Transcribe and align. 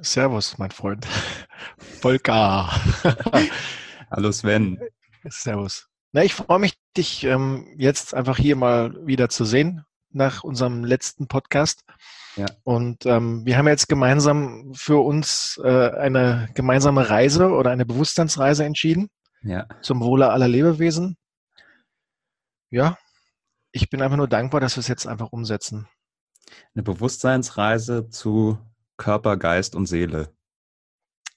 Servus, 0.00 0.58
mein 0.58 0.70
Freund. 0.70 1.06
Volker. 2.00 2.70
Hallo 4.10 4.32
Sven. 4.32 4.78
Servus. 5.28 5.88
Na, 6.12 6.22
ich 6.22 6.34
freue 6.34 6.58
mich, 6.58 6.74
dich 6.96 7.24
ähm, 7.24 7.74
jetzt 7.76 8.14
einfach 8.14 8.36
hier 8.36 8.56
mal 8.56 8.94
wieder 9.06 9.28
zu 9.28 9.44
sehen 9.44 9.84
nach 10.10 10.44
unserem 10.44 10.84
letzten 10.84 11.26
Podcast. 11.26 11.84
Ja. 12.36 12.46
Und 12.62 13.06
ähm, 13.06 13.44
wir 13.44 13.56
haben 13.56 13.68
jetzt 13.68 13.88
gemeinsam 13.88 14.72
für 14.74 15.04
uns 15.04 15.60
äh, 15.62 15.90
eine 15.90 16.48
gemeinsame 16.54 17.08
Reise 17.10 17.50
oder 17.50 17.70
eine 17.70 17.86
Bewusstseinsreise 17.86 18.64
entschieden. 18.64 19.08
Ja. 19.42 19.66
Zum 19.82 20.00
Wohle 20.00 20.30
aller 20.30 20.48
Lebewesen. 20.48 21.16
Ja, 22.70 22.96
ich 23.72 23.90
bin 23.90 24.02
einfach 24.02 24.16
nur 24.16 24.28
dankbar, 24.28 24.60
dass 24.60 24.76
wir 24.76 24.80
es 24.80 24.88
jetzt 24.88 25.06
einfach 25.06 25.32
umsetzen. 25.32 25.88
Eine 26.74 26.82
Bewusstseinsreise 26.82 28.08
zu 28.08 28.58
Körper, 28.96 29.36
Geist 29.36 29.74
und 29.74 29.86
Seele. 29.86 30.32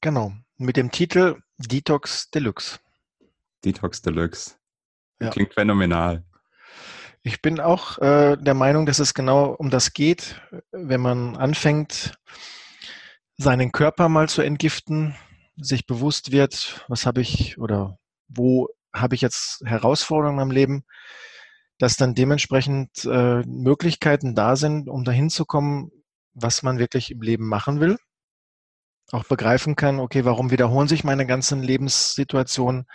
Genau, 0.01 0.33
mit 0.57 0.77
dem 0.77 0.91
Titel 0.91 1.41
Detox 1.57 2.29
Deluxe. 2.29 2.79
Detox 3.65 4.01
Deluxe. 4.01 4.55
Ja. 5.19 5.31
Klingt 5.31 5.53
phänomenal. 5.53 6.23
Ich 7.23 7.41
bin 7.41 7.59
auch 7.59 7.97
äh, 7.97 8.37
der 8.37 8.53
Meinung, 8.53 8.85
dass 8.85 8.99
es 8.99 9.13
genau 9.13 9.51
um 9.51 9.69
das 9.69 9.93
geht, 9.93 10.41
wenn 10.71 11.01
man 11.01 11.35
anfängt, 11.35 12.17
seinen 13.37 13.71
Körper 13.71 14.07
mal 14.07 14.29
zu 14.29 14.41
entgiften, 14.41 15.15
sich 15.57 15.85
bewusst 15.85 16.31
wird, 16.31 16.85
was 16.87 17.05
habe 17.05 17.21
ich 17.21 17.57
oder 17.57 17.97
wo 18.27 18.69
habe 18.93 19.15
ich 19.15 19.21
jetzt 19.21 19.61
Herausforderungen 19.65 20.39
im 20.39 20.51
Leben, 20.51 20.85
dass 21.77 21.97
dann 21.97 22.15
dementsprechend 22.15 23.05
äh, 23.05 23.41
Möglichkeiten 23.45 24.33
da 24.33 24.55
sind, 24.55 24.89
um 24.89 25.03
dahin 25.03 25.29
zu 25.29 25.45
kommen, 25.45 25.91
was 26.39 26.63
man 26.63 26.79
wirklich 26.79 27.11
im 27.11 27.21
Leben 27.21 27.47
machen 27.47 27.79
will. 27.79 27.97
Auch 29.11 29.25
begreifen 29.25 29.75
kann, 29.75 29.99
okay, 29.99 30.25
warum 30.25 30.51
wiederholen 30.51 30.87
sich 30.87 31.03
meine 31.03 31.25
ganzen 31.25 31.63
Lebenssituationen? 31.63 32.85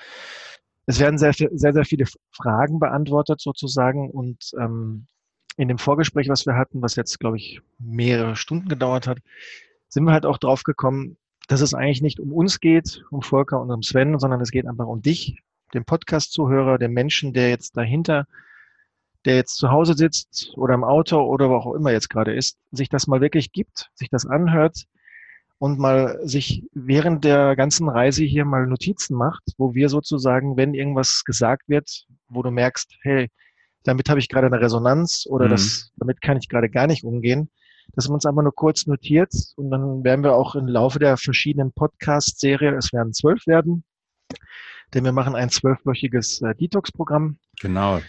Es 0.87 1.01
werden 1.01 1.19
sehr, 1.19 1.33
sehr, 1.33 1.73
sehr 1.73 1.85
viele 1.85 2.05
Fragen 2.31 2.79
beantwortet 2.79 3.41
sozusagen 3.41 4.11
und 4.11 4.51
ähm, 4.59 5.07
in 5.57 5.69
dem 5.69 5.79
Vorgespräch, 5.79 6.29
was 6.29 6.47
wir 6.47 6.57
hatten, 6.57 6.83
was 6.83 6.97
jetzt, 6.97 7.21
glaube 7.21 7.37
ich, 7.37 7.61
mehrere 7.79 8.37
Stunden 8.37 8.69
gedauert 8.69 9.07
hat, 9.07 9.19
sind 9.89 10.05
wir 10.05 10.13
halt 10.13 10.27
auch 10.27 10.39
drauf 10.39 10.63
gekommen, 10.63 11.19
dass 11.49 11.61
es 11.61 11.75
eigentlich 11.75 12.03
nicht 12.03 12.21
um 12.21 12.33
uns 12.33 12.61
geht, 12.61 13.05
um 13.11 13.23
Volker 13.23 13.61
und 13.61 13.71
um 13.71 13.83
Sven, 13.83 14.19
sondern 14.19 14.41
es 14.41 14.51
geht 14.51 14.67
einfach 14.67 14.87
um 14.87 15.03
dich, 15.03 15.43
den 15.75 15.85
Podcast-Zuhörer, 15.85 16.79
den 16.79 16.93
Menschen, 16.93 17.33
der 17.33 17.51
jetzt 17.51 17.77
dahinter 17.77 18.27
der 19.25 19.37
jetzt 19.37 19.57
zu 19.57 19.71
Hause 19.71 19.95
sitzt 19.95 20.53
oder 20.57 20.75
im 20.75 20.85
Auto 20.85 21.21
oder 21.21 21.49
wo 21.49 21.55
auch 21.55 21.75
immer 21.75 21.93
jetzt 21.93 22.11
gerade 22.11 22.35
ist, 22.35 22.59
sich 22.71 22.89
das 22.89 23.07
mal 23.07 23.21
wirklich 23.21 23.53
gibt, 23.53 23.91
sich 23.95 24.09
das 24.11 24.27
anhört 24.27 24.85
und 25.59 25.79
mal 25.79 26.19
sich 26.25 26.65
während 26.73 27.25
der 27.25 27.55
ganzen 27.55 27.89
Reise 27.89 28.25
hier 28.25 28.45
mal 28.45 28.67
Notizen 28.67 29.17
macht, 29.17 29.43
wo 29.59 29.75
wir 29.75 29.89
sozusagen, 29.89 30.57
wenn 30.57 30.75
irgendwas 30.75 31.23
gesagt 31.25 31.69
wird, 31.69 32.07
wo 32.29 32.43
du 32.43 32.51
merkst, 32.51 32.97
hey, 33.03 33.31
damit 33.85 34.09
habe 34.09 34.19
ich 34.19 34.29
gerade 34.29 34.49
eine 34.49 34.61
Resonanz 34.61 35.25
oder 35.29 35.47
mhm. 35.47 35.51
das, 35.51 35.93
damit 35.97 36.21
kann 36.21 36.37
ich 36.37 36.49
gerade 36.49 36.69
gar 36.69 36.89
nicht 36.89 37.05
umgehen, 37.05 37.49
dass 37.95 38.09
man 38.09 38.15
uns 38.15 38.27
einfach 38.27 38.43
nur 38.43 38.55
kurz 38.55 38.87
notiert 38.87 39.33
und 39.57 39.71
dann 39.71 40.03
werden 40.03 40.25
wir 40.25 40.35
auch 40.35 40.55
im 40.55 40.67
Laufe 40.67 40.99
der 40.99 41.17
verschiedenen 41.17 41.73
Podcast-Serie, 41.73 42.75
es 42.75 42.93
werden 42.93 43.13
zwölf 43.13 43.47
werden, 43.47 43.85
denn 44.95 45.05
wir 45.05 45.13
machen 45.13 45.35
ein 45.35 45.51
zwölfwöchiges 45.51 46.43
äh, 46.43 46.55
Detox-Programm. 46.55 47.39
Genau. 47.61 48.01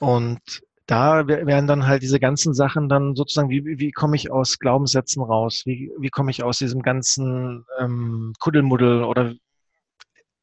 Und 0.00 0.40
da 0.86 1.28
werden 1.28 1.68
dann 1.68 1.86
halt 1.86 2.02
diese 2.02 2.18
ganzen 2.18 2.52
Sachen 2.52 2.88
dann 2.88 3.14
sozusagen, 3.14 3.50
wie, 3.50 3.78
wie 3.78 3.92
komme 3.92 4.16
ich 4.16 4.32
aus 4.32 4.58
Glaubenssätzen 4.58 5.22
raus? 5.22 5.62
Wie, 5.66 5.92
wie 6.00 6.08
komme 6.08 6.32
ich 6.32 6.42
aus 6.42 6.58
diesem 6.58 6.82
ganzen 6.82 7.64
ähm, 7.78 8.32
Kuddelmuddel? 8.40 9.04
Oder 9.04 9.34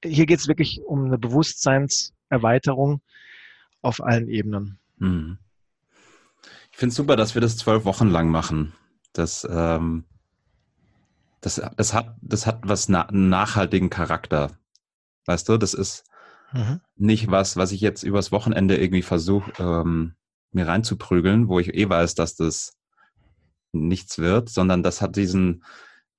hier 0.06 0.26
geht 0.26 0.40
es 0.40 0.48
wirklich 0.48 0.82
um 0.86 1.06
eine 1.06 1.18
Bewusstseinserweiterung 1.18 3.02
auf 3.82 4.02
allen 4.02 4.30
Ebenen. 4.30 4.80
Hm. 5.00 5.38
Ich 6.72 6.78
finde 6.78 6.92
es 6.92 6.96
super, 6.96 7.16
dass 7.16 7.34
wir 7.34 7.42
das 7.42 7.58
zwölf 7.58 7.84
Wochen 7.86 8.08
lang 8.08 8.30
machen. 8.30 8.74
Das, 9.14 9.46
ähm, 9.50 10.06
das, 11.42 11.62
das, 11.76 11.94
hat, 11.94 12.16
das 12.22 12.46
hat 12.46 12.60
was 12.64 12.88
na 12.88 13.08
nachhaltigen 13.12 13.90
Charakter. 13.90 14.58
Weißt 15.26 15.50
du, 15.50 15.58
das 15.58 15.74
ist, 15.74 16.06
Mhm. 16.54 16.82
Nicht 16.96 17.30
was, 17.30 17.58
was 17.58 17.72
ich 17.72 17.82
jetzt 17.82 18.04
übers 18.04 18.32
Wochenende 18.32 18.78
irgendwie 18.78 19.02
versuche, 19.02 19.52
ähm, 19.60 20.16
mir 20.52 20.68
reinzuprügeln, 20.68 21.48
wo 21.48 21.60
ich 21.60 21.74
eh 21.74 21.90
weiß, 21.90 22.16
dass 22.16 22.36
das 22.36 22.74
nichts 23.74 24.18
wird, 24.18 24.50
sondern 24.50 24.84
das 24.84 25.02
hat 25.02 25.16
diesen, 25.16 25.64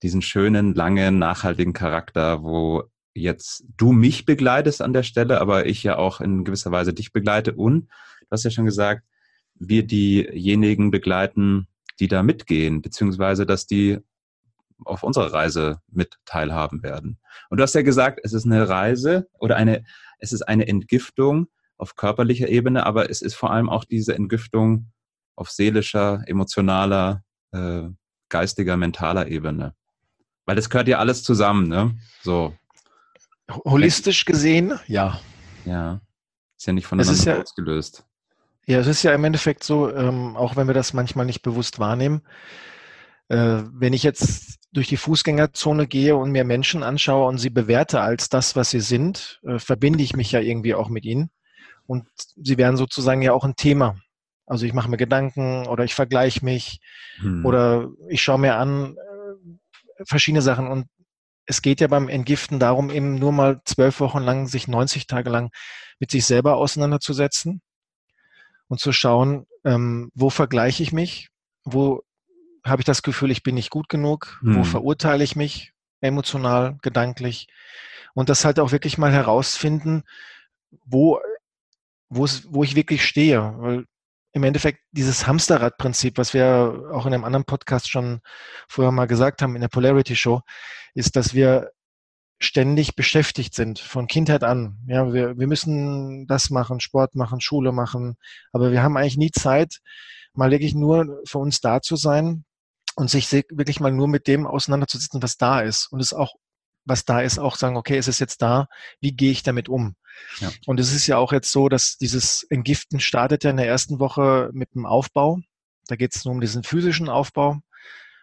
diesen 0.02 0.22
schönen, 0.22 0.74
langen, 0.74 1.18
nachhaltigen 1.18 1.72
Charakter, 1.72 2.42
wo 2.42 2.84
jetzt 3.14 3.64
du 3.76 3.92
mich 3.92 4.24
begleitest 4.26 4.82
an 4.82 4.92
der 4.92 5.02
Stelle, 5.02 5.40
aber 5.40 5.66
ich 5.66 5.82
ja 5.82 5.96
auch 5.96 6.20
in 6.20 6.44
gewisser 6.44 6.70
Weise 6.70 6.94
dich 6.94 7.12
begleite 7.12 7.54
und 7.54 7.88
du 8.20 8.26
hast 8.30 8.44
ja 8.44 8.50
schon 8.50 8.66
gesagt, 8.66 9.04
wir 9.54 9.84
diejenigen 9.84 10.90
begleiten, 10.90 11.66
die 11.98 12.06
da 12.06 12.22
mitgehen, 12.22 12.80
beziehungsweise 12.80 13.44
dass 13.44 13.66
die 13.66 13.98
auf 14.84 15.02
unserer 15.02 15.32
Reise 15.32 15.80
mit 15.90 16.18
teilhaben 16.24 16.84
werden. 16.84 17.18
Und 17.50 17.58
du 17.58 17.62
hast 17.64 17.74
ja 17.74 17.82
gesagt, 17.82 18.20
es 18.22 18.32
ist 18.32 18.46
eine 18.46 18.68
Reise 18.68 19.28
oder 19.40 19.56
eine, 19.56 19.84
es 20.18 20.32
ist 20.32 20.42
eine 20.42 20.66
Entgiftung 20.68 21.48
auf 21.76 21.94
körperlicher 21.94 22.48
Ebene, 22.48 22.84
aber 22.86 23.10
es 23.10 23.22
ist 23.22 23.34
vor 23.34 23.52
allem 23.52 23.70
auch 23.70 23.84
diese 23.84 24.14
Entgiftung 24.14 24.90
auf 25.36 25.50
seelischer, 25.50 26.22
emotionaler, 26.26 27.22
äh, 27.52 27.84
geistiger, 28.28 28.76
mentaler 28.76 29.28
Ebene. 29.28 29.74
Weil 30.44 30.56
das 30.56 30.70
gehört 30.70 30.88
ja 30.88 30.98
alles 30.98 31.22
zusammen, 31.22 31.68
ne? 31.68 31.96
So. 32.22 32.56
Holistisch 33.64 34.24
gesehen, 34.24 34.78
ja. 34.86 35.20
Ja. 35.64 36.00
Ist 36.56 36.66
ja 36.66 36.72
nicht 36.72 36.86
voneinander 36.86 37.22
ja, 37.22 37.40
ausgelöst. 37.40 38.04
Ja, 38.66 38.78
es 38.80 38.86
ist 38.86 39.02
ja 39.02 39.14
im 39.14 39.24
Endeffekt 39.24 39.62
so, 39.62 39.94
ähm, 39.94 40.36
auch 40.36 40.56
wenn 40.56 40.66
wir 40.66 40.74
das 40.74 40.92
manchmal 40.92 41.24
nicht 41.24 41.42
bewusst 41.42 41.78
wahrnehmen, 41.78 42.22
äh, 43.28 43.62
wenn 43.72 43.92
ich 43.92 44.02
jetzt 44.02 44.58
durch 44.72 44.88
die 44.88 44.96
Fußgängerzone 44.96 45.86
gehe 45.86 46.16
und 46.16 46.30
mir 46.30 46.44
Menschen 46.44 46.82
anschaue 46.82 47.26
und 47.26 47.38
sie 47.38 47.50
bewerte 47.50 48.00
als 48.00 48.28
das, 48.28 48.54
was 48.56 48.70
sie 48.70 48.80
sind, 48.80 49.40
äh, 49.44 49.58
verbinde 49.58 50.02
ich 50.02 50.14
mich 50.14 50.32
ja 50.32 50.40
irgendwie 50.40 50.74
auch 50.74 50.88
mit 50.88 51.04
ihnen. 51.04 51.30
Und 51.86 52.06
sie 52.36 52.58
werden 52.58 52.76
sozusagen 52.76 53.22
ja 53.22 53.32
auch 53.32 53.44
ein 53.44 53.56
Thema. 53.56 53.96
Also 54.46 54.66
ich 54.66 54.74
mache 54.74 54.90
mir 54.90 54.98
Gedanken 54.98 55.66
oder 55.66 55.84
ich 55.84 55.94
vergleiche 55.94 56.44
mich 56.44 56.80
hm. 57.16 57.44
oder 57.46 57.88
ich 58.08 58.22
schaue 58.22 58.38
mir 58.38 58.56
an 58.56 58.96
äh, 58.96 60.04
verschiedene 60.04 60.42
Sachen. 60.42 60.68
Und 60.68 60.86
es 61.46 61.62
geht 61.62 61.80
ja 61.80 61.86
beim 61.86 62.08
Entgiften 62.08 62.58
darum, 62.58 62.90
eben 62.90 63.14
nur 63.14 63.32
mal 63.32 63.62
zwölf 63.64 64.00
Wochen 64.00 64.20
lang, 64.20 64.46
sich 64.46 64.68
90 64.68 65.06
Tage 65.06 65.30
lang 65.30 65.50
mit 65.98 66.10
sich 66.10 66.26
selber 66.26 66.56
auseinanderzusetzen 66.56 67.62
und 68.68 68.80
zu 68.80 68.92
schauen, 68.92 69.46
ähm, 69.64 70.10
wo 70.14 70.28
vergleiche 70.28 70.82
ich 70.82 70.92
mich, 70.92 71.28
wo 71.64 72.02
habe 72.68 72.82
ich 72.82 72.86
das 72.86 73.02
Gefühl, 73.02 73.30
ich 73.30 73.42
bin 73.42 73.54
nicht 73.54 73.70
gut 73.70 73.88
genug? 73.88 74.38
Hm. 74.40 74.56
Wo 74.56 74.64
verurteile 74.64 75.24
ich 75.24 75.36
mich 75.36 75.72
emotional, 76.00 76.78
gedanklich? 76.82 77.48
Und 78.14 78.28
das 78.28 78.44
halt 78.44 78.58
auch 78.58 78.72
wirklich 78.72 78.98
mal 78.98 79.12
herausfinden, 79.12 80.02
wo, 80.84 81.20
wo, 82.08 82.64
ich 82.64 82.74
wirklich 82.74 83.04
stehe. 83.04 83.54
Weil 83.58 83.84
im 84.32 84.44
Endeffekt 84.44 84.80
dieses 84.92 85.26
Hamsterrad-Prinzip, 85.26 86.18
was 86.18 86.34
wir 86.34 86.90
auch 86.92 87.06
in 87.06 87.14
einem 87.14 87.24
anderen 87.24 87.44
Podcast 87.44 87.90
schon 87.90 88.20
vorher 88.68 88.92
mal 88.92 89.06
gesagt 89.06 89.42
haben, 89.42 89.54
in 89.54 89.60
der 89.60 89.68
Polarity 89.68 90.16
Show, 90.16 90.42
ist, 90.94 91.16
dass 91.16 91.34
wir 91.34 91.70
ständig 92.40 92.94
beschäftigt 92.94 93.54
sind, 93.54 93.78
von 93.80 94.06
Kindheit 94.06 94.44
an. 94.44 94.78
Ja, 94.86 95.12
wir, 95.12 95.38
wir 95.38 95.46
müssen 95.46 96.26
das 96.26 96.50
machen, 96.50 96.80
Sport 96.80 97.14
machen, 97.14 97.40
Schule 97.40 97.72
machen, 97.72 98.16
aber 98.52 98.70
wir 98.70 98.82
haben 98.82 98.96
eigentlich 98.96 99.16
nie 99.16 99.32
Zeit, 99.32 99.78
mal 100.34 100.50
wirklich 100.50 100.74
nur 100.74 101.20
für 101.24 101.38
uns 101.38 101.60
da 101.60 101.80
zu 101.80 101.96
sein 101.96 102.44
und 102.98 103.08
sich 103.08 103.30
wirklich 103.32 103.78
mal 103.78 103.92
nur 103.92 104.08
mit 104.08 104.26
dem 104.26 104.44
auseinanderzusetzen, 104.44 105.22
was 105.22 105.36
da 105.36 105.60
ist 105.60 105.86
und 105.92 106.00
es 106.00 106.12
auch, 106.12 106.34
was 106.84 107.04
da 107.04 107.20
ist, 107.20 107.38
auch 107.38 107.54
sagen, 107.54 107.76
okay, 107.76 107.96
es 107.96 108.08
ist 108.08 108.18
jetzt 108.18 108.42
da, 108.42 108.66
wie 109.00 109.12
gehe 109.12 109.30
ich 109.30 109.44
damit 109.44 109.68
um? 109.68 109.94
Ja. 110.40 110.50
Und 110.66 110.80
es 110.80 110.92
ist 110.92 111.06
ja 111.06 111.16
auch 111.16 111.32
jetzt 111.32 111.52
so, 111.52 111.68
dass 111.68 111.96
dieses 111.96 112.42
Entgiften 112.50 112.98
startet 112.98 113.44
ja 113.44 113.50
in 113.50 113.56
der 113.56 113.68
ersten 113.68 114.00
Woche 114.00 114.50
mit 114.52 114.74
dem 114.74 114.84
Aufbau. 114.84 115.38
Da 115.86 115.94
geht 115.94 116.16
es 116.16 116.24
nur 116.24 116.34
um 116.34 116.40
diesen 116.40 116.64
physischen 116.64 117.08
Aufbau 117.08 117.60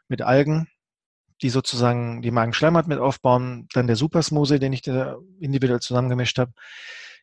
mit 0.09 0.21
Algen, 0.21 0.67
die 1.41 1.49
sozusagen 1.49 2.21
die 2.21 2.31
Magenschleimhaut 2.31 2.87
mit 2.87 2.99
aufbauen. 2.99 3.69
Dann 3.73 3.87
der 3.87 3.95
Supersmose, 3.95 4.59
den 4.59 4.73
ich 4.73 4.81
da 4.81 5.15
individuell 5.39 5.79
zusammengemischt 5.79 6.37
habe. 6.37 6.51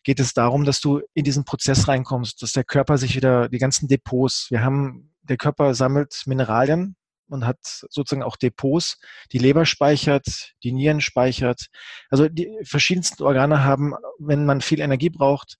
Geht 0.04 0.20
es 0.20 0.32
darum, 0.32 0.64
dass 0.64 0.80
du 0.80 1.02
in 1.12 1.24
diesen 1.24 1.44
Prozess 1.44 1.86
reinkommst, 1.86 2.40
dass 2.40 2.52
der 2.52 2.64
Körper 2.64 2.96
sich 2.96 3.14
wieder, 3.14 3.50
die 3.50 3.58
ganzen 3.58 3.88
Depots, 3.88 4.46
wir 4.48 4.64
haben, 4.64 5.12
der 5.20 5.36
Körper 5.36 5.74
sammelt 5.74 6.22
Mineralien, 6.24 6.96
man 7.32 7.46
hat 7.46 7.58
sozusagen 7.62 8.22
auch 8.22 8.36
Depots, 8.36 9.00
die 9.32 9.38
Leber 9.38 9.66
speichert, 9.66 10.52
die 10.62 10.72
Nieren 10.72 11.00
speichert. 11.00 11.66
Also 12.08 12.28
die 12.28 12.48
verschiedensten 12.62 13.24
Organe 13.24 13.64
haben, 13.64 13.94
wenn 14.18 14.46
man 14.46 14.60
viel 14.60 14.80
Energie 14.80 15.10
braucht, 15.10 15.56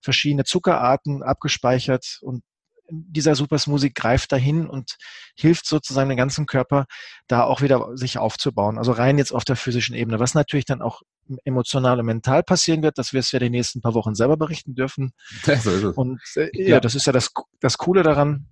verschiedene 0.00 0.44
Zuckerarten 0.44 1.22
abgespeichert 1.22 2.18
und 2.22 2.44
dieser 2.90 3.34
Super 3.34 3.58
Smoothie 3.58 3.92
greift 3.92 4.32
dahin 4.32 4.66
und 4.66 4.96
hilft 5.36 5.66
sozusagen 5.66 6.08
den 6.08 6.18
ganzen 6.18 6.46
Körper 6.46 6.86
da 7.26 7.44
auch 7.44 7.62
wieder 7.62 7.96
sich 7.96 8.18
aufzubauen. 8.18 8.78
Also 8.78 8.92
rein 8.92 9.18
jetzt 9.18 9.32
auf 9.32 9.44
der 9.44 9.56
physischen 9.56 9.94
Ebene. 9.96 10.20
Was 10.20 10.34
natürlich 10.34 10.66
dann 10.66 10.82
auch 10.82 11.02
emotional 11.44 11.98
und 11.98 12.06
mental 12.06 12.42
passieren 12.42 12.82
wird, 12.82 12.98
dass 12.98 13.12
wir 13.12 13.20
es 13.20 13.32
ja 13.32 13.38
die 13.38 13.50
nächsten 13.50 13.80
paar 13.80 13.94
Wochen 13.94 14.14
selber 14.14 14.36
berichten 14.36 14.74
dürfen. 14.74 15.12
Ja, 15.46 15.54
es. 15.54 15.66
Und 15.66 16.20
äh, 16.36 16.50
ja, 16.52 16.80
das 16.80 16.94
ist 16.94 17.06
ja 17.06 17.12
das, 17.12 17.30
das 17.60 17.78
Coole 17.78 18.02
daran. 18.02 18.46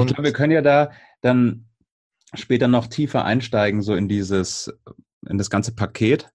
Und 0.00 0.10
ich 0.10 0.14
glaube, 0.14 0.28
wir 0.28 0.32
können 0.32 0.52
ja 0.52 0.62
da 0.62 0.90
dann 1.20 1.66
später 2.34 2.68
noch 2.68 2.86
tiefer 2.86 3.24
einsteigen, 3.24 3.82
so 3.82 3.94
in 3.94 4.08
dieses, 4.08 4.72
in 5.28 5.38
das 5.38 5.50
ganze 5.50 5.74
Paket, 5.74 6.30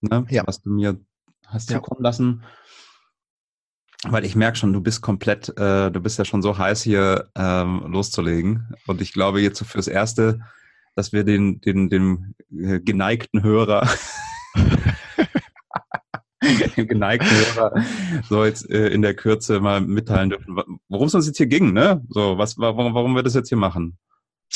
ne, 0.00 0.26
ja. 0.30 0.46
was 0.46 0.62
du 0.62 0.70
mir 0.70 0.98
hast 1.46 1.68
zukommen 1.68 2.02
ja. 2.02 2.08
lassen. 2.08 2.44
Weil 4.04 4.24
ich 4.24 4.36
merke 4.36 4.58
schon, 4.58 4.72
du 4.72 4.80
bist 4.80 5.00
komplett, 5.00 5.48
äh, 5.58 5.90
du 5.90 6.00
bist 6.00 6.18
ja 6.18 6.24
schon 6.24 6.42
so 6.42 6.58
heiß 6.58 6.82
hier 6.82 7.30
ähm, 7.34 7.84
loszulegen. 7.88 8.74
Und 8.86 9.00
ich 9.00 9.12
glaube 9.12 9.40
jetzt 9.40 9.58
so 9.58 9.64
fürs 9.64 9.88
Erste, 9.88 10.40
dass 10.94 11.12
wir 11.12 11.24
den, 11.24 11.60
den, 11.60 11.88
den 11.88 12.34
äh, 12.50 12.80
geneigten 12.80 13.42
Hörer, 13.42 13.88
geneigten 16.76 17.28
Hörer 17.28 17.84
so 18.28 18.44
jetzt 18.44 18.68
äh, 18.70 18.88
in 18.88 19.02
der 19.02 19.14
Kürze 19.14 19.60
mal 19.60 19.80
mitteilen 19.80 20.30
dürfen, 20.30 20.56
worum 20.88 21.06
es 21.06 21.14
uns 21.14 21.26
jetzt 21.26 21.36
hier 21.36 21.46
ging, 21.46 21.72
ne? 21.72 22.04
So, 22.08 22.38
was, 22.38 22.58
warum, 22.58 22.94
warum 22.94 23.14
wir 23.14 23.22
das 23.22 23.34
jetzt 23.34 23.48
hier 23.48 23.58
machen. 23.58 23.98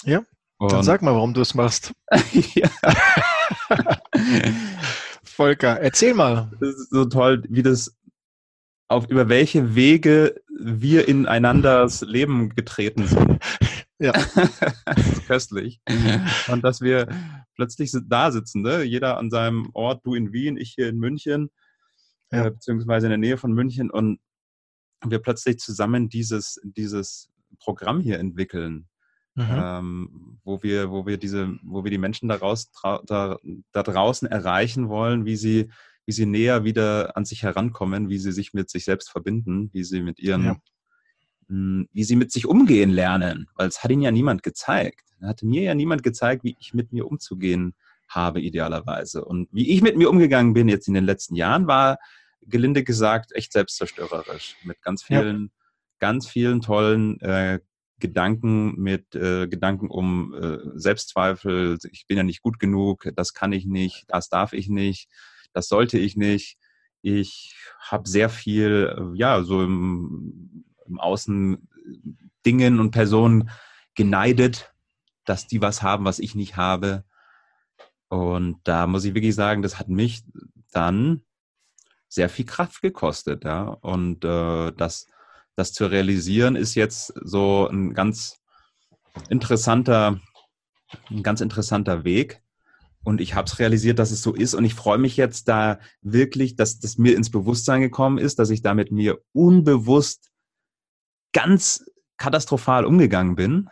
Ja, 0.05 0.23
und 0.59 0.73
dann 0.73 0.83
sag 0.83 1.03
mal, 1.03 1.15
warum 1.15 1.33
du 1.33 1.41
es 1.41 1.55
machst. 1.55 1.93
Volker, 5.25 5.81
erzähl 5.81 6.13
mal. 6.13 6.51
Das 6.61 6.75
ist 6.75 6.91
so 6.91 7.07
toll, 7.07 7.43
wie 7.49 7.63
das 7.63 7.97
auf 8.89 9.09
über 9.09 9.29
welche 9.29 9.75
Wege 9.75 10.35
wir 10.59 11.09
ineinanders 11.09 12.03
Leben 12.03 12.51
getreten 12.51 13.07
sind. 13.07 13.39
Ja. 13.99 14.13
das 14.13 15.13
ist 15.13 15.27
köstlich. 15.27 15.81
Und 16.49 16.63
dass 16.63 16.81
wir 16.81 17.07
plötzlich 17.55 17.93
da 18.09 18.33
sitzen, 18.33 18.63
ne? 18.63 18.83
jeder 18.83 19.17
an 19.17 19.31
seinem 19.31 19.71
Ort, 19.73 20.05
du 20.05 20.15
in 20.15 20.33
Wien, 20.33 20.57
ich 20.57 20.73
hier 20.75 20.89
in 20.89 20.99
München, 20.99 21.51
ja. 22.31 22.47
äh, 22.47 22.51
beziehungsweise 22.51 23.07
in 23.07 23.11
der 23.11 23.19
Nähe 23.19 23.37
von 23.37 23.53
München 23.53 23.91
und 23.91 24.21
wir 25.05 25.19
plötzlich 25.19 25.59
zusammen 25.59 26.09
dieses, 26.09 26.61
dieses 26.63 27.31
Programm 27.59 28.01
hier 28.01 28.19
entwickeln. 28.19 28.87
Mhm. 29.37 29.47
Ähm, 29.49 30.39
wo 30.43 30.63
wir, 30.63 30.91
wo 30.91 31.07
wir 31.07 31.17
diese, 31.17 31.57
wo 31.63 31.85
wir 31.85 31.91
die 31.91 31.99
Menschen 31.99 32.29
daraus, 32.29 32.71
da, 32.83 33.39
da 33.73 33.83
draußen 33.83 34.27
erreichen 34.29 34.89
wollen, 34.89 35.25
wie 35.25 35.37
sie 35.37 35.71
wie 36.11 36.13
sie 36.13 36.27
näher 36.27 36.65
wieder 36.65 37.17
an 37.17 37.25
sich 37.25 37.45
herankommen, 37.45 38.09
wie 38.09 38.19
sie 38.19 38.33
sich 38.33 38.53
mit 38.53 38.69
sich 38.69 38.85
selbst 38.85 39.11
verbinden, 39.11 39.71
wie 39.73 39.85
sie 39.85 40.01
mit 40.01 40.19
ihren, 40.19 40.45
ja. 40.45 40.57
mh, 41.47 41.87
wie 41.93 42.03
sie 42.03 42.17
mit 42.17 42.33
sich 42.33 42.47
umgehen 42.47 42.91
lernen. 42.91 43.47
Weil 43.55 43.69
es 43.69 43.85
hat 43.85 43.93
ihnen 43.93 44.03
ja 44.03 44.11
niemand 44.11 44.43
gezeigt. 44.43 45.05
Er 45.21 45.29
hatte 45.29 45.47
mir 45.47 45.63
ja 45.63 45.75
niemand 45.75 46.03
gezeigt, 46.03 46.43
wie 46.43 46.57
ich 46.59 46.75
mit 46.75 46.93
mir 46.93 47.07
umzugehen 47.07 47.75
habe, 48.09 48.41
idealerweise. 48.41 49.25
Und 49.25 49.49
wie 49.53 49.71
ich 49.71 49.83
mit 49.83 49.97
mir 49.97 50.11
umgegangen 50.11 50.53
bin 50.53 50.69
jetzt 50.69 50.89
in 50.89 50.95
den 50.95 51.05
letzten 51.05 51.37
Jahren, 51.37 51.69
war 51.69 51.99
gelinde 52.43 52.85
gesagt 52.85 53.33
echt 53.33 53.53
selbstzerstörerisch. 53.53 54.57
Mit 54.65 54.83
ganz 54.83 55.03
vielen, 55.03 55.43
ja. 55.43 55.49
ganz 55.99 56.29
vielen 56.29 56.61
tollen 56.61 57.21
äh, 57.21 57.61
Gedanken, 57.99 58.81
mit 58.81 59.15
äh, 59.15 59.47
Gedanken 59.47 59.89
um 59.89 60.35
äh, 60.35 60.59
Selbstzweifel, 60.75 61.79
ich 61.93 62.07
bin 62.07 62.17
ja 62.17 62.23
nicht 62.23 62.43
gut 62.43 62.59
genug, 62.59 63.11
das 63.15 63.35
kann 63.35 63.53
ich 63.53 63.67
nicht, 63.67 64.05
das 64.09 64.29
darf 64.29 64.53
ich 64.53 64.69
nicht, 64.69 65.09
das 65.53 65.69
sollte 65.69 65.99
ich 65.99 66.17
nicht. 66.17 66.59
Ich 67.03 67.55
habe 67.79 68.09
sehr 68.09 68.29
viel, 68.29 68.95
äh, 68.97 69.19
ja, 69.19 69.43
so 69.43 69.63
im, 69.63 70.65
im 70.87 70.99
Außen 70.99 71.69
Dingen 72.45 72.81
und 72.81 72.91
Personen 72.91 73.51
geneidet, 73.95 74.73
dass 75.25 75.47
die 75.47 75.61
was 75.61 75.83
haben, 75.83 76.05
was 76.05 76.19
ich 76.19 76.35
nicht 76.35 76.57
habe. 76.57 77.05
Und 78.09 78.61
da 78.65 78.87
muss 78.87 79.05
ich 79.05 79.15
wirklich 79.15 79.35
sagen, 79.35 79.63
das 79.63 79.79
hat 79.79 79.89
mich 79.89 80.23
dann 80.73 81.23
sehr 82.11 82.29
viel 82.29 82.45
Kraft 82.45 82.83
gekostet, 82.83 83.45
ja. 83.45 83.63
Und 83.63 84.25
äh, 84.25 84.73
das, 84.73 85.07
das 85.57 85.73
zu 85.73 85.87
realisieren, 85.87 86.57
ist 86.57 86.75
jetzt 86.75 87.15
so 87.23 87.69
ein 87.69 87.95
ganz 87.95 88.41
interessanter, 89.31 90.21
ein 91.09 91.23
ganz 91.23 91.41
interessanter 91.41 92.05
Weg. 92.05 92.43
Und 93.03 93.21
ich 93.21 93.35
habe 93.35 93.47
es 93.47 93.59
realisiert, 93.59 93.99
dass 93.99 94.11
es 94.11 94.23
so 94.23 94.35
ist. 94.35 94.55
Und 94.55 94.65
ich 94.65 94.75
freue 94.75 94.99
mich 94.99 95.17
jetzt 95.17 95.49
da 95.49 95.79
wirklich, 96.03 96.57
dass 96.57 96.81
das 96.81 96.99
mir 96.99 97.17
ins 97.17 97.31
Bewusstsein 97.31 97.81
gekommen 97.81 98.19
ist, 98.19 98.39
dass 98.39 98.51
ich 98.51 98.61
da 98.61 98.75
mit 98.75 98.91
mir 98.91 99.19
unbewusst 99.33 100.31
ganz 101.33 101.87
katastrophal 102.19 102.85
umgegangen 102.85 103.37
bin. 103.37 103.69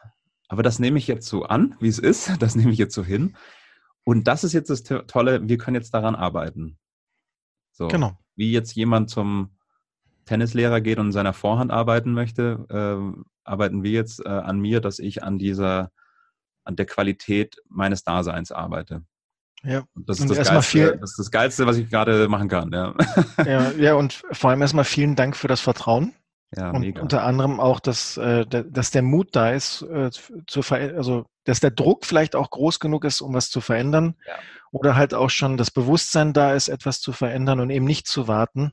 Aber 0.46 0.62
das 0.62 0.78
nehme 0.78 0.98
ich 0.98 1.08
jetzt 1.08 1.26
so 1.26 1.42
an, 1.42 1.74
wie 1.80 1.88
es 1.88 1.98
ist. 1.98 2.30
Das 2.38 2.54
nehme 2.54 2.72
ich 2.72 2.78
jetzt 2.78 2.94
so 2.94 3.04
hin. 3.04 3.36
Und 4.04 4.28
das 4.28 4.44
ist 4.44 4.54
jetzt 4.54 4.70
das 4.70 4.84
Tolle, 4.84 5.46
wir 5.46 5.58
können 5.58 5.74
jetzt 5.74 5.92
daran 5.92 6.14
arbeiten. 6.14 6.78
So, 7.78 7.86
genau. 7.86 8.18
Wie 8.34 8.50
jetzt 8.50 8.74
jemand 8.74 9.08
zum 9.08 9.50
Tennislehrer 10.24 10.80
geht 10.80 10.98
und 10.98 11.06
in 11.06 11.12
seiner 11.12 11.32
Vorhand 11.32 11.70
arbeiten 11.70 12.12
möchte, 12.12 12.66
äh, 12.68 13.22
arbeiten 13.44 13.84
wir 13.84 13.92
jetzt 13.92 14.20
äh, 14.26 14.28
an 14.28 14.58
mir, 14.58 14.80
dass 14.80 14.98
ich 14.98 15.22
an 15.22 15.38
dieser, 15.38 15.92
an 16.64 16.74
der 16.74 16.86
Qualität 16.86 17.56
meines 17.68 18.02
Daseins 18.02 18.50
arbeite. 18.50 19.04
Ja, 19.62 19.84
das 19.94 20.18
ist, 20.18 20.28
das, 20.28 20.48
Geilste, 20.48 20.62
viel, 20.62 20.98
das 21.00 21.10
ist 21.10 21.18
das 21.18 21.30
Geilste, 21.30 21.66
was 21.66 21.76
ich 21.76 21.88
gerade 21.88 22.28
machen 22.28 22.48
kann. 22.48 22.72
Ja. 22.72 22.94
ja, 23.46 23.70
ja, 23.72 23.94
und 23.94 24.22
vor 24.32 24.50
allem 24.50 24.60
erstmal 24.60 24.84
vielen 24.84 25.14
Dank 25.14 25.36
für 25.36 25.48
das 25.48 25.60
Vertrauen. 25.60 26.14
Ja, 26.56 26.70
und 26.70 26.80
mega. 26.80 27.02
unter 27.02 27.24
anderem 27.24 27.60
auch, 27.60 27.78
dass, 27.78 28.16
äh, 28.16 28.46
dass 28.46 28.90
der 28.90 29.02
Mut 29.02 29.36
da 29.36 29.52
ist, 29.52 29.82
äh, 29.82 30.10
zu 30.46 30.62
also 30.70 31.26
dass 31.44 31.60
der 31.60 31.70
Druck 31.70 32.06
vielleicht 32.06 32.34
auch 32.34 32.50
groß 32.50 32.80
genug 32.80 33.04
ist, 33.04 33.20
um 33.20 33.34
was 33.34 33.50
zu 33.50 33.60
verändern. 33.60 34.14
Ja. 34.26 34.38
Oder 34.70 34.96
halt 34.96 35.14
auch 35.14 35.30
schon 35.30 35.56
das 35.56 35.70
Bewusstsein 35.70 36.32
da 36.32 36.54
ist, 36.54 36.68
etwas 36.68 37.00
zu 37.00 37.12
verändern 37.12 37.60
und 37.60 37.70
eben 37.70 37.86
nicht 37.86 38.06
zu 38.06 38.28
warten, 38.28 38.72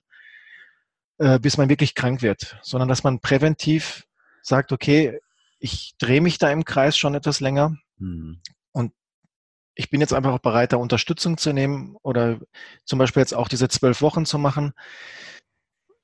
äh, 1.18 1.40
bis 1.40 1.58
man 1.58 1.70
wirklich 1.70 1.96
krank 1.96 2.22
wird, 2.22 2.58
sondern 2.62 2.90
dass 2.90 3.04
man 3.04 3.20
präventiv 3.20 4.06
sagt, 4.42 4.72
okay, 4.72 5.20
ich 5.60 5.96
drehe 5.98 6.22
mich 6.22 6.38
da 6.38 6.52
im 6.52 6.66
Kreis 6.66 6.98
schon 6.98 7.16
etwas 7.16 7.40
länger. 7.40 7.78
Mhm. 7.98 8.42
Und 8.72 8.94
ich 9.74 9.90
bin 9.90 10.02
jetzt 10.02 10.14
einfach 10.14 10.34
auch 10.34 10.40
bereit, 10.40 10.74
da 10.74 10.78
Unterstützung 10.78 11.38
zu 11.38 11.52
nehmen 11.54 11.98
oder 12.02 12.40
zum 12.86 13.00
Beispiel 13.00 13.22
jetzt 13.22 13.34
auch 13.34 13.48
diese 13.48 13.68
zwölf 13.68 14.02
Wochen 14.02 14.26
zu 14.26 14.38
machen, 14.38 14.74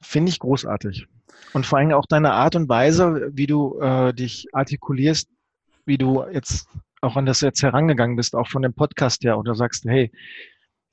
finde 0.02 0.30
ich 0.30 0.40
großartig. 0.40 1.08
Und 1.54 1.66
vor 1.66 1.80
allem 1.80 1.92
auch 1.92 2.06
deine 2.06 2.34
Art 2.34 2.56
und 2.56 2.70
Weise, 2.70 3.30
wie 3.34 3.48
du 3.48 3.80
äh, 3.80 4.14
dich 4.14 4.48
artikulierst, 4.54 5.30
wie 5.86 5.98
du 5.98 6.24
jetzt 6.32 6.68
auch 7.02 7.16
an 7.16 7.26
das 7.26 7.42
jetzt 7.42 7.64
herangegangen 7.64 8.16
bist, 8.16 8.36
auch 8.36 8.48
von 8.48 8.62
dem 8.62 8.74
Podcast 8.74 9.24
her, 9.24 9.38
oder 9.38 9.56
sagst, 9.56 9.86
hey, 9.86 10.12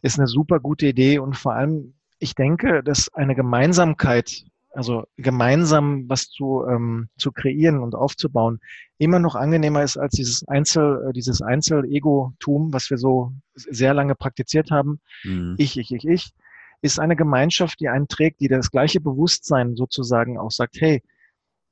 ist 0.03 0.19
eine 0.19 0.27
super 0.27 0.61
gute 0.61 0.87
Idee 0.87 1.19
und 1.19 1.37
vor 1.37 1.55
allem, 1.55 1.95
ich 2.19 2.35
denke, 2.35 2.83
dass 2.83 3.13
eine 3.15 3.35
Gemeinsamkeit 3.35 4.45
also 4.73 5.05
gemeinsam 5.17 6.09
was 6.09 6.29
zu, 6.29 6.65
ähm, 6.69 7.09
zu 7.17 7.33
kreieren 7.33 7.81
und 7.81 7.95
aufzubauen, 7.95 8.61
immer 8.99 9.19
noch 9.19 9.35
angenehmer 9.35 9.83
ist 9.83 9.97
als 9.97 10.15
dieses 10.15 10.47
Einzel, 10.47 11.09
äh, 11.09 11.13
dieses 11.13 11.43
Einzel-Ego-Tum, 11.43 12.73
was 12.73 12.91
wir 12.91 12.99
so 12.99 13.33
sehr 13.55 13.95
lange 13.95 14.15
praktiziert 14.15 14.71
haben. 14.71 15.01
Mhm. 15.25 15.57
Ich, 15.59 15.79
ich, 15.79 15.93
ich, 15.93 16.07
ich, 16.07 16.33
ist 16.81 17.01
eine 17.01 17.17
Gemeinschaft, 17.17 17.81
die 17.81 17.89
einen 17.89 18.09
trägt, 18.09 18.41
die 18.41 18.49
das 18.49 18.71
gleiche 18.71 19.01
Bewusstsein 19.01 19.77
sozusagen 19.77 20.39
auch 20.39 20.51
sagt, 20.51 20.81
hey, 20.81 21.03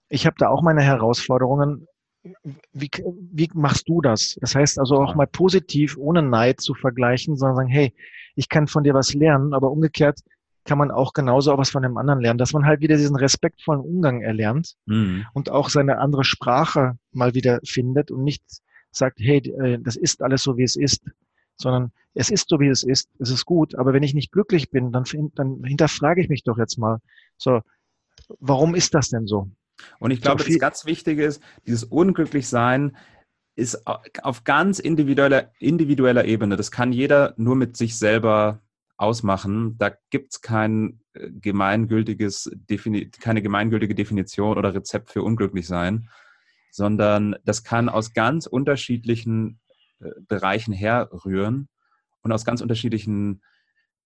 ich 0.08 0.26
habe 0.26 0.36
da 0.38 0.48
auch 0.48 0.62
meine 0.62 0.82
Herausforderungen. 0.82 1.86
Wie, 2.72 2.90
wie 3.02 3.48
machst 3.54 3.88
du 3.88 4.00
das? 4.00 4.36
Das 4.40 4.56
heißt 4.56 4.80
also 4.80 4.96
auch 4.96 5.14
mal 5.14 5.28
positiv, 5.28 5.96
ohne 5.96 6.22
Neid 6.22 6.60
zu 6.60 6.74
vergleichen, 6.74 7.36
sondern 7.36 7.56
sagen, 7.56 7.68
hey, 7.68 7.94
ich 8.34 8.48
kann 8.48 8.66
von 8.66 8.82
dir 8.82 8.94
was 8.94 9.14
lernen, 9.14 9.54
aber 9.54 9.70
umgekehrt, 9.70 10.20
kann 10.64 10.78
man 10.78 10.90
auch 10.90 11.12
genauso 11.12 11.52
auch 11.52 11.58
was 11.58 11.70
von 11.70 11.82
dem 11.82 11.96
anderen 11.96 12.20
lernen, 12.20 12.38
dass 12.38 12.52
man 12.52 12.66
halt 12.66 12.80
wieder 12.80 12.96
diesen 12.96 13.16
respektvollen 13.16 13.80
Umgang 13.80 14.20
erlernt 14.20 14.74
mhm. 14.86 15.24
und 15.32 15.50
auch 15.50 15.68
seine 15.68 15.98
andere 15.98 16.24
Sprache 16.24 16.98
mal 17.12 17.34
wieder 17.34 17.60
findet 17.64 18.10
und 18.10 18.24
nicht 18.24 18.42
sagt, 18.90 19.20
hey, 19.20 19.38
äh, 19.38 19.78
das 19.80 19.96
ist 19.96 20.22
alles 20.22 20.42
so, 20.42 20.56
wie 20.56 20.64
es 20.64 20.76
ist, 20.76 21.02
sondern 21.56 21.92
es 22.14 22.30
ist 22.30 22.48
so, 22.48 22.60
wie 22.60 22.68
es 22.68 22.82
ist, 22.82 23.10
es 23.18 23.30
ist 23.30 23.44
gut, 23.44 23.74
aber 23.74 23.92
wenn 23.92 24.02
ich 24.02 24.14
nicht 24.14 24.32
glücklich 24.32 24.70
bin, 24.70 24.92
dann, 24.92 25.04
dann 25.34 25.62
hinterfrage 25.64 26.20
ich 26.20 26.28
mich 26.28 26.44
doch 26.44 26.58
jetzt 26.58 26.78
mal, 26.78 26.98
so, 27.36 27.60
warum 28.38 28.74
ist 28.74 28.94
das 28.94 29.10
denn 29.10 29.26
so? 29.26 29.50
Und 29.98 30.10
ich 30.10 30.22
glaube, 30.22 30.42
so 30.42 30.48
das 30.48 30.58
ganz 30.58 30.86
Wichtige 30.86 31.24
ist, 31.24 31.42
dieses 31.66 31.84
Unglücklichsein 31.84 32.96
ist 33.56 33.86
auf 34.22 34.44
ganz 34.44 34.78
individueller, 34.78 35.50
individueller 35.58 36.24
Ebene. 36.24 36.56
Das 36.56 36.70
kann 36.70 36.92
jeder 36.92 37.34
nur 37.36 37.56
mit 37.56 37.76
sich 37.76 37.98
selber 37.98 38.60
ausmachen. 38.98 39.76
Da 39.78 39.92
gibt 40.10 40.34
es 40.34 40.40
kein 40.40 41.00
äh, 41.14 41.30
gemeingültiges, 41.30 42.50
keine 43.20 43.42
gemeingültige 43.42 43.94
Definition 43.94 44.58
oder 44.58 44.74
Rezept 44.74 45.10
für 45.10 45.22
unglücklich 45.22 45.66
sein, 45.66 46.08
sondern 46.70 47.36
das 47.44 47.64
kann 47.64 47.88
aus 47.88 48.12
ganz 48.12 48.46
unterschiedlichen 48.46 49.58
Bereichen 49.98 50.72
herrühren 50.72 51.68
und 52.22 52.32
aus 52.32 52.44
ganz 52.44 52.60
unterschiedlichen 52.60 53.42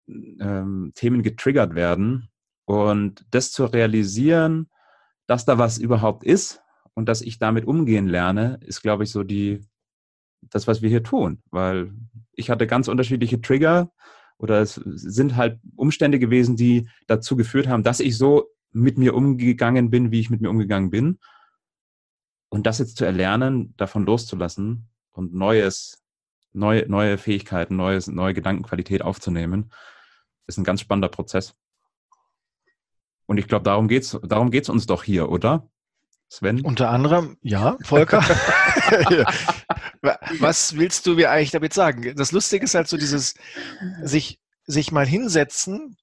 ähm, 0.09 0.93
Themen 0.95 1.23
getriggert 1.23 1.75
werden. 1.75 2.29
Und 2.65 3.25
das 3.31 3.53
zu 3.53 3.65
realisieren, 3.65 4.69
dass 5.27 5.45
da 5.45 5.59
was 5.59 5.79
überhaupt 5.79 6.25
ist 6.25 6.63
und 6.95 7.09
dass 7.09 7.23
ich 7.23 7.39
damit 7.39 7.65
umgehen 7.65 8.07
lerne, 8.07 8.59
ist, 8.63 8.83
glaube 8.83 9.05
ich, 9.05 9.11
so 9.11 9.23
die, 9.23 9.67
das, 10.43 10.67
was 10.67 10.83
wir 10.83 10.89
hier 10.89 11.03
tun. 11.03 11.43
Weil 11.51 11.93
ich 12.33 12.51
hatte 12.51 12.67
ganz 12.67 12.89
unterschiedliche 12.89 13.41
Trigger 13.41 13.91
oder 14.39 14.61
es 14.61 14.75
sind 14.75 15.37
halt 15.37 15.61
Umstände 15.77 16.19
gewesen, 16.19 16.57
die 16.57 16.89
dazu 17.07 17.37
geführt 17.37 17.69
haben, 17.69 17.83
dass 17.83 18.01
ich 18.01 18.17
so 18.17 18.49
mit 18.71 18.99
mir 18.99 19.15
umgegangen 19.15 19.91
bin, 19.91 20.11
wie 20.11 20.21
ich 20.21 20.31
mit 20.31 20.41
mir 20.41 20.51
umgegangen 20.51 20.91
bin. 20.91 21.19
Und 22.51 22.67
das 22.67 22.79
jetzt 22.79 22.97
zu 22.97 23.05
erlernen, 23.05 23.75
davon 23.77 24.05
loszulassen 24.05 24.89
und 25.13 25.35
Neues, 25.35 26.03
neue, 26.53 26.89
neue 26.89 27.19
Fähigkeiten, 27.19 27.77
neues, 27.77 28.07
neue 28.07 28.35
Gedankenqualität 28.35 29.03
aufzunehmen, 29.03 29.73
ist 30.47 30.59
ein 30.59 30.65
ganz 30.65 30.81
spannender 30.81 31.09
Prozess. 31.09 31.55
Und 33.27 33.39
ich 33.39 33.47
glaube, 33.47 33.65
darum 33.65 33.89
geht's, 33.89 34.19
darum 34.23 34.51
geht's 34.51 34.69
uns 34.69 34.87
doch 34.87 35.05
hier, 35.05 35.29
oder? 35.29 35.69
Sven? 36.31 36.61
Unter 36.63 36.91
anderem, 36.91 37.39
ja, 37.43 37.77
Volker. 37.83 38.21
Was 40.41 40.77
willst 40.77 41.07
du 41.07 41.15
mir 41.15 41.31
eigentlich 41.31 41.51
damit 41.51 41.73
sagen? 41.73 42.15
Das 42.17 42.33
Lustige 42.33 42.65
ist 42.65 42.75
halt 42.75 42.89
so 42.89 42.97
dieses, 42.97 43.35
sich, 44.03 44.41
sich 44.65 44.93
mal 44.93 45.07
hinsetzen 45.07 45.97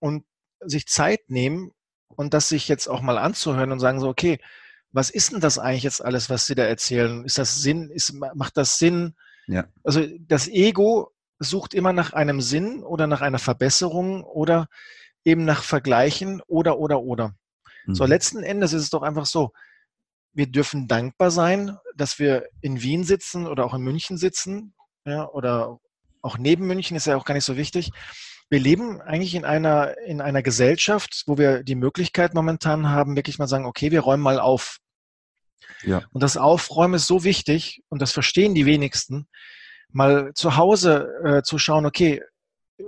und 0.00 0.24
sich 0.60 0.86
Zeit 0.86 1.30
nehmen 1.30 1.72
und 2.08 2.34
das 2.34 2.48
sich 2.48 2.68
jetzt 2.68 2.88
auch 2.88 3.02
mal 3.02 3.18
anzuhören 3.18 3.72
und 3.72 3.80
sagen 3.80 4.00
so, 4.00 4.08
okay, 4.08 4.38
was 4.92 5.10
ist 5.10 5.32
denn 5.32 5.40
das 5.40 5.58
eigentlich 5.58 5.82
jetzt 5.82 6.04
alles, 6.04 6.30
was 6.30 6.46
Sie 6.46 6.54
da 6.54 6.64
erzählen? 6.64 7.24
Ist 7.24 7.38
das 7.38 7.62
Sinn? 7.62 7.90
Ist, 7.90 8.12
macht 8.12 8.56
das 8.56 8.78
Sinn? 8.78 9.14
Ja. 9.46 9.66
Also 9.82 10.06
das 10.20 10.48
Ego 10.48 11.12
sucht 11.38 11.74
immer 11.74 11.92
nach 11.92 12.12
einem 12.12 12.40
Sinn 12.40 12.82
oder 12.82 13.06
nach 13.06 13.20
einer 13.20 13.38
Verbesserung 13.38 14.22
oder 14.22 14.68
eben 15.24 15.44
nach 15.44 15.62
Vergleichen 15.62 16.40
oder, 16.46 16.78
oder, 16.78 17.00
oder. 17.02 17.34
Mhm. 17.86 17.94
So, 17.94 18.04
letzten 18.04 18.42
Endes 18.42 18.72
ist 18.72 18.82
es 18.82 18.90
doch 18.90 19.02
einfach 19.02 19.26
so, 19.26 19.52
wir 20.32 20.46
dürfen 20.46 20.88
dankbar 20.88 21.30
sein, 21.30 21.76
dass 21.94 22.18
wir 22.18 22.48
in 22.60 22.82
Wien 22.82 23.04
sitzen 23.04 23.46
oder 23.46 23.64
auch 23.64 23.74
in 23.74 23.82
München 23.82 24.16
sitzen, 24.16 24.74
ja, 25.04 25.28
oder 25.28 25.78
auch 26.22 26.38
neben 26.38 26.66
München 26.66 26.96
ist 26.96 27.06
ja 27.06 27.16
auch 27.16 27.24
gar 27.24 27.34
nicht 27.34 27.44
so 27.44 27.56
wichtig. 27.56 27.90
Wir 28.48 28.60
leben 28.60 29.00
eigentlich 29.00 29.34
in 29.34 29.44
einer, 29.44 29.96
in 30.06 30.20
einer 30.20 30.42
Gesellschaft, 30.42 31.24
wo 31.26 31.38
wir 31.38 31.62
die 31.62 31.74
Möglichkeit 31.74 32.34
momentan 32.34 32.88
haben, 32.88 33.16
wirklich 33.16 33.38
mal 33.38 33.48
sagen, 33.48 33.66
okay, 33.66 33.90
wir 33.90 34.00
räumen 34.00 34.22
mal 34.22 34.38
auf. 34.38 34.78
Ja. 35.84 36.02
Und 36.12 36.22
das 36.22 36.36
Aufräumen 36.36 36.94
ist 36.94 37.06
so 37.06 37.24
wichtig 37.24 37.82
und 37.88 38.02
das 38.02 38.12
verstehen 38.12 38.54
die 38.54 38.66
wenigsten, 38.66 39.28
mal 39.90 40.32
zu 40.34 40.56
Hause 40.56 41.08
äh, 41.24 41.42
zu 41.42 41.58
schauen, 41.58 41.86
okay, 41.86 42.22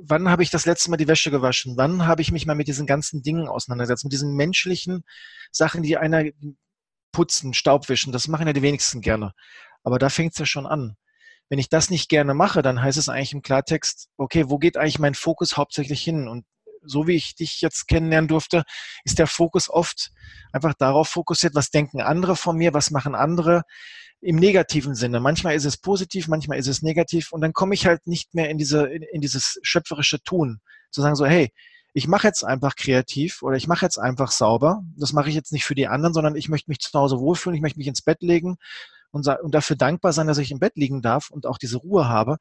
wann 0.00 0.28
habe 0.28 0.42
ich 0.42 0.50
das 0.50 0.66
letzte 0.66 0.90
Mal 0.90 0.96
die 0.96 1.08
Wäsche 1.08 1.30
gewaschen? 1.30 1.76
Wann 1.76 2.06
habe 2.06 2.22
ich 2.22 2.32
mich 2.32 2.46
mal 2.46 2.54
mit 2.54 2.68
diesen 2.68 2.86
ganzen 2.86 3.22
Dingen 3.22 3.48
auseinandergesetzt, 3.48 4.04
mit 4.04 4.12
diesen 4.12 4.34
menschlichen 4.34 5.04
Sachen, 5.50 5.82
die 5.82 5.96
einer 5.96 6.24
putzen, 7.12 7.54
Staubwischen, 7.54 8.12
das 8.12 8.28
machen 8.28 8.46
ja 8.46 8.52
die 8.52 8.62
wenigsten 8.62 9.00
gerne. 9.00 9.32
Aber 9.82 9.98
da 9.98 10.08
fängt 10.08 10.32
es 10.32 10.38
ja 10.38 10.46
schon 10.46 10.66
an. 10.66 10.96
Wenn 11.48 11.58
ich 11.58 11.68
das 11.68 11.90
nicht 11.90 12.08
gerne 12.08 12.34
mache, 12.34 12.62
dann 12.62 12.82
heißt 12.82 12.98
es 12.98 13.08
eigentlich 13.08 13.34
im 13.34 13.42
Klartext, 13.42 14.08
okay, 14.16 14.48
wo 14.48 14.58
geht 14.58 14.76
eigentlich 14.76 14.98
mein 14.98 15.14
Fokus 15.14 15.56
hauptsächlich 15.56 16.02
hin? 16.02 16.26
Und 16.26 16.44
so 16.86 17.06
wie 17.06 17.16
ich 17.16 17.34
dich 17.34 17.60
jetzt 17.60 17.86
kennenlernen 17.88 18.28
durfte, 18.28 18.64
ist 19.04 19.18
der 19.18 19.26
Fokus 19.26 19.68
oft 19.70 20.10
einfach 20.52 20.74
darauf 20.74 21.08
fokussiert, 21.08 21.54
was 21.54 21.70
denken 21.70 22.00
andere 22.00 22.36
von 22.36 22.56
mir, 22.56 22.74
was 22.74 22.90
machen 22.90 23.14
andere 23.14 23.62
im 24.20 24.36
negativen 24.36 24.94
Sinne. 24.94 25.20
Manchmal 25.20 25.54
ist 25.54 25.64
es 25.66 25.76
positiv, 25.76 26.28
manchmal 26.28 26.58
ist 26.58 26.66
es 26.66 26.82
negativ 26.82 27.32
und 27.32 27.40
dann 27.40 27.52
komme 27.52 27.74
ich 27.74 27.86
halt 27.86 28.06
nicht 28.06 28.34
mehr 28.34 28.48
in 28.48 28.58
diese 28.58 28.86
in, 28.86 29.02
in 29.02 29.20
dieses 29.20 29.58
schöpferische 29.62 30.22
Tun, 30.22 30.60
zu 30.90 31.02
sagen 31.02 31.16
so, 31.16 31.26
hey, 31.26 31.50
ich 31.92 32.08
mache 32.08 32.26
jetzt 32.26 32.42
einfach 32.42 32.74
kreativ 32.74 33.42
oder 33.42 33.56
ich 33.56 33.68
mache 33.68 33.84
jetzt 33.84 33.98
einfach 33.98 34.32
sauber. 34.32 34.82
Das 34.96 35.12
mache 35.12 35.28
ich 35.28 35.34
jetzt 35.36 35.52
nicht 35.52 35.64
für 35.64 35.76
die 35.76 35.86
anderen, 35.86 36.12
sondern 36.12 36.34
ich 36.34 36.48
möchte 36.48 36.70
mich 36.70 36.80
zu 36.80 36.98
Hause 36.98 37.20
wohlfühlen, 37.20 37.54
ich 37.54 37.62
möchte 37.62 37.78
mich 37.78 37.86
ins 37.86 38.02
Bett 38.02 38.20
legen 38.20 38.56
und, 39.14 39.26
und 39.26 39.54
dafür 39.54 39.76
dankbar 39.76 40.12
sein, 40.12 40.26
dass 40.26 40.38
ich 40.38 40.50
im 40.50 40.58
Bett 40.58 40.76
liegen 40.76 41.00
darf 41.00 41.30
und 41.30 41.46
auch 41.46 41.58
diese 41.58 41.78
Ruhe 41.78 42.08
habe. 42.08 42.36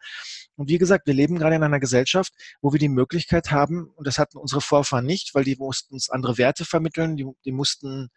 Und 0.56 0.70
wie 0.70 0.78
gesagt, 0.78 1.08
wir 1.08 1.14
leben 1.14 1.38
gerade 1.38 1.56
in 1.56 1.64
einer 1.64 1.80
Gesellschaft, 1.80 2.34
wo 2.62 2.74
wir 2.74 2.80
die 2.80 2.90
Möglichkeit 2.90 3.52
haben, 3.52 3.90
und 3.96 4.08
das 4.08 4.18
hatten 4.18 4.38
unsere 4.38 4.62
Vorfahren 4.62 5.06
nicht, 5.06 5.36
weil 5.36 5.44
die 5.44 5.56
mussten 5.56 5.94
uns 5.94 6.10
andere 6.10 6.38
Werte 6.38 6.66
vermitteln, 6.66 7.16
die, 7.16 7.28
die 7.46 7.52
mussten 7.52 8.10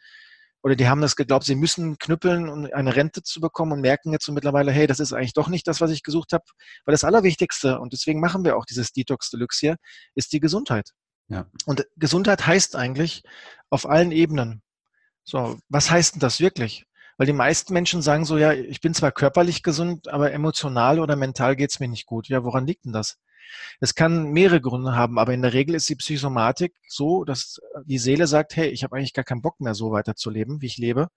oder 0.63 0.75
die 0.75 0.89
haben 0.89 1.01
das 1.01 1.15
geglaubt, 1.15 1.45
sie 1.45 1.55
müssen 1.55 1.97
knüppeln, 1.99 2.49
um 2.49 2.67
eine 2.73 2.97
Rente 2.97 3.23
zu 3.23 3.41
bekommen 3.41 3.71
und 3.73 3.83
merken 3.83 4.11
jetzt 4.11 4.25
so 4.25 4.33
mittlerweile, 4.33 4.73
hey, 4.73 4.89
das 4.89 4.99
ist 4.99 5.13
eigentlich 5.13 5.35
doch 5.35 5.47
nicht 5.47 5.69
das, 5.69 5.81
was 5.81 5.93
ich 5.93 6.03
gesucht 6.03 6.33
habe. 6.33 6.43
Weil 6.85 6.93
das 6.93 7.05
Allerwichtigste, 7.05 7.79
und 7.79 7.93
deswegen 7.93 8.19
machen 8.19 8.45
wir 8.45 8.57
auch 8.57 8.65
dieses 8.65 8.91
Detox 8.91 9.31
Deluxe 9.31 9.61
hier, 9.61 9.77
ist 10.17 10.33
die 10.33 10.41
Gesundheit. 10.41 10.91
Ja. 11.29 11.47
Und 11.67 11.87
Gesundheit 11.97 12.47
heißt 12.47 12.75
eigentlich 12.75 13.23
auf 13.71 13.89
allen 13.89 14.11
Ebenen. 14.11 14.63
So, 15.23 15.59
was 15.69 15.91
heißt 15.91 16.15
denn 16.15 16.21
das 16.21 16.41
wirklich? 16.41 16.86
Weil 17.17 17.27
die 17.27 17.33
meisten 17.33 17.73
Menschen 17.73 18.03
sagen 18.03 18.25
so, 18.25 18.37
ja, 18.37 18.53
ich 18.53 18.81
bin 18.81 18.95
zwar 18.95 19.13
körperlich 19.13 19.63
gesund, 19.63 20.09
aber 20.09 20.33
emotional 20.33 21.01
oder 21.01 21.17
mental 21.17 21.57
geht's 21.57 21.81
mir 21.81 21.89
nicht 21.89 22.07
gut. 22.07 22.29
Ja, 22.29 22.45
woran 22.45 22.67
liegt 22.67 22.85
denn 22.85 22.93
das? 22.93 23.19
Es 23.81 23.95
kann 23.95 24.31
mehrere 24.33 24.61
Gründe 24.61 24.97
haben, 24.97 25.19
aber 25.19 25.33
in 25.33 25.43
der 25.43 25.53
Regel 25.53 25.75
ist 25.75 25.89
die 25.89 25.95
Psychosomatik 25.97 26.75
so, 26.89 27.25
dass 27.25 27.61
die 27.85 27.99
Seele 27.99 28.27
sagt, 28.27 28.57
hey, 28.57 28.69
ich 28.69 28.83
habe 28.85 28.97
eigentlich 28.97 29.15
gar 29.15 29.25
keinen 29.25 29.43
Bock 29.43 29.61
mehr, 29.61 29.75
so 29.75 29.93
weiterzuleben, 29.93 30.61
wie 30.61 30.67
ich 30.67 30.79
lebe, 30.79 31.09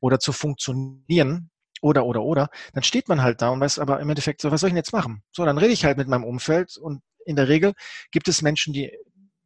oder 0.00 0.20
zu 0.20 0.32
funktionieren, 0.32 1.50
oder, 1.82 2.06
oder, 2.06 2.22
oder. 2.22 2.48
Dann 2.72 2.82
steht 2.82 3.08
man 3.08 3.22
halt 3.22 3.42
da 3.42 3.50
und 3.50 3.60
weiß 3.60 3.78
aber 3.78 4.00
im 4.00 4.08
Endeffekt 4.08 4.40
so, 4.40 4.50
was 4.50 4.60
soll 4.60 4.68
ich 4.68 4.72
denn 4.72 4.78
jetzt 4.78 4.92
machen? 4.92 5.22
So, 5.32 5.44
dann 5.44 5.58
rede 5.58 5.72
ich 5.72 5.84
halt 5.84 5.98
mit 5.98 6.08
meinem 6.08 6.24
Umfeld 6.24 6.76
und 6.76 7.02
in 7.24 7.36
der 7.36 7.48
Regel 7.48 7.74
gibt 8.10 8.28
es 8.28 8.42
Menschen, 8.42 8.72
die, 8.72 8.92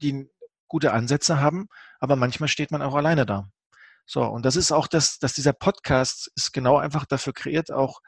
die 0.02 0.28
gute 0.68 0.92
Ansätze 0.92 1.40
haben, 1.40 1.68
aber 1.99 2.16
manchmal 2.16 2.49
steht 2.49 2.70
man 2.70 2.82
auch 2.82 2.94
alleine 2.94 3.26
da. 3.26 3.50
So, 4.12 4.25
und 4.25 4.45
das 4.45 4.57
ist 4.57 4.73
auch 4.73 4.88
das, 4.88 5.21
dass 5.21 5.35
dieser 5.35 5.52
Podcast 5.52 6.33
ist 6.35 6.52
genau 6.52 6.79
einfach 6.79 7.07
dafür 7.07 7.33
kreiert, 7.33 7.71
auch 7.71 8.00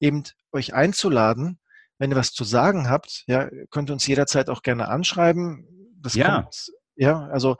eben 0.00 0.22
euch 0.52 0.72
einzuladen, 0.72 1.60
wenn 1.98 2.10
ihr 2.10 2.16
was 2.16 2.32
zu 2.32 2.44
sagen 2.44 2.88
habt, 2.88 3.24
ja, 3.26 3.46
könnt 3.70 3.90
ihr 3.90 3.92
uns 3.92 4.06
jederzeit 4.06 4.48
auch 4.48 4.62
gerne 4.62 4.88
anschreiben. 4.88 5.68
Das 6.00 6.14
ja. 6.14 6.36
Kommt, 6.36 6.72
ja, 6.96 7.26
also 7.26 7.58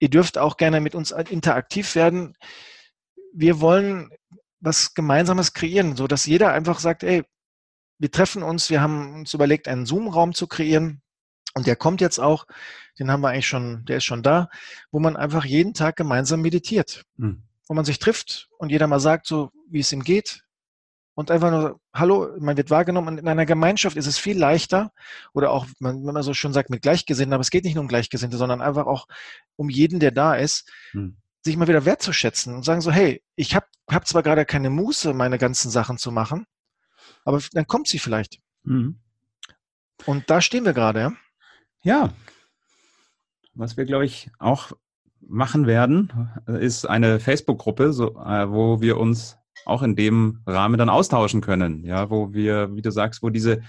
ihr 0.00 0.08
dürft 0.08 0.38
auch 0.38 0.56
gerne 0.56 0.80
mit 0.80 0.94
uns 0.94 1.10
interaktiv 1.10 1.94
werden. 1.96 2.34
Wir 3.34 3.60
wollen 3.60 4.08
was 4.60 4.94
Gemeinsames 4.94 5.52
kreieren, 5.52 5.96
so 5.96 6.06
dass 6.06 6.24
jeder 6.24 6.54
einfach 6.54 6.78
sagt, 6.78 7.02
ey, 7.02 7.24
wir 7.98 8.10
treffen 8.10 8.42
uns, 8.42 8.70
wir 8.70 8.80
haben 8.80 9.16
uns 9.16 9.34
überlegt, 9.34 9.68
einen 9.68 9.84
Zoom-Raum 9.84 10.32
zu 10.32 10.46
kreieren. 10.46 11.02
Und 11.58 11.66
der 11.66 11.74
kommt 11.74 12.00
jetzt 12.00 12.20
auch, 12.20 12.46
den 13.00 13.10
haben 13.10 13.20
wir 13.20 13.30
eigentlich 13.30 13.48
schon, 13.48 13.84
der 13.86 13.96
ist 13.96 14.04
schon 14.04 14.22
da, 14.22 14.48
wo 14.92 15.00
man 15.00 15.16
einfach 15.16 15.44
jeden 15.44 15.74
Tag 15.74 15.96
gemeinsam 15.96 16.40
meditiert. 16.40 17.02
Mhm. 17.16 17.42
Wo 17.66 17.74
man 17.74 17.84
sich 17.84 17.98
trifft 17.98 18.48
und 18.58 18.70
jeder 18.70 18.86
mal 18.86 19.00
sagt, 19.00 19.26
so 19.26 19.50
wie 19.68 19.80
es 19.80 19.90
ihm 19.90 20.04
geht, 20.04 20.44
und 21.16 21.32
einfach 21.32 21.50
nur, 21.50 21.80
hallo, 21.92 22.28
man 22.38 22.56
wird 22.56 22.70
wahrgenommen. 22.70 23.08
Und 23.08 23.18
in 23.18 23.26
einer 23.26 23.44
Gemeinschaft 23.44 23.96
ist 23.96 24.06
es 24.06 24.18
viel 24.18 24.38
leichter 24.38 24.92
oder 25.32 25.50
auch, 25.50 25.66
wenn 25.80 26.04
man 26.04 26.22
so 26.22 26.32
schon 26.32 26.52
sagt, 26.52 26.70
mit 26.70 26.80
Gleichgesinnten, 26.80 27.32
aber 27.32 27.40
es 27.40 27.50
geht 27.50 27.64
nicht 27.64 27.74
nur 27.74 27.82
um 27.82 27.88
Gleichgesinnte, 27.88 28.36
sondern 28.36 28.60
einfach 28.60 28.86
auch 28.86 29.08
um 29.56 29.68
jeden, 29.68 29.98
der 29.98 30.12
da 30.12 30.36
ist, 30.36 30.70
hm. 30.92 31.16
sich 31.42 31.56
mal 31.56 31.66
wieder 31.66 31.84
wertzuschätzen 31.84 32.54
und 32.54 32.64
sagen 32.64 32.82
so, 32.82 32.92
hey, 32.92 33.20
ich 33.34 33.56
habe 33.56 33.66
hab 33.90 34.06
zwar 34.06 34.22
gerade 34.22 34.44
keine 34.44 34.70
Muße, 34.70 35.12
meine 35.12 35.38
ganzen 35.38 35.72
Sachen 35.72 35.98
zu 35.98 36.12
machen, 36.12 36.46
aber 37.24 37.42
dann 37.50 37.66
kommt 37.66 37.88
sie 37.88 37.98
vielleicht. 37.98 38.38
Hm. 38.62 39.00
Und 40.06 40.30
da 40.30 40.40
stehen 40.40 40.64
wir 40.64 40.72
gerade, 40.72 41.00
ja? 41.00 41.12
Ja. 41.82 42.12
Was 43.54 43.76
wir, 43.76 43.84
glaube 43.84 44.04
ich, 44.04 44.30
auch 44.38 44.72
machen 45.20 45.66
werden, 45.66 46.12
ist 46.46 46.86
eine 46.86 47.20
Facebook-Gruppe, 47.20 47.92
so, 47.92 48.16
äh, 48.16 48.50
wo 48.50 48.80
wir 48.80 48.98
uns 48.98 49.36
auch 49.66 49.82
in 49.82 49.96
dem 49.96 50.40
Rahmen 50.46 50.78
dann 50.78 50.88
austauschen 50.88 51.40
können. 51.40 51.84
Ja, 51.84 52.10
wo 52.10 52.32
wir, 52.32 52.74
wie 52.74 52.82
du 52.82 52.90
sagst, 52.90 53.22
wo 53.22 53.30
diese 53.30 53.62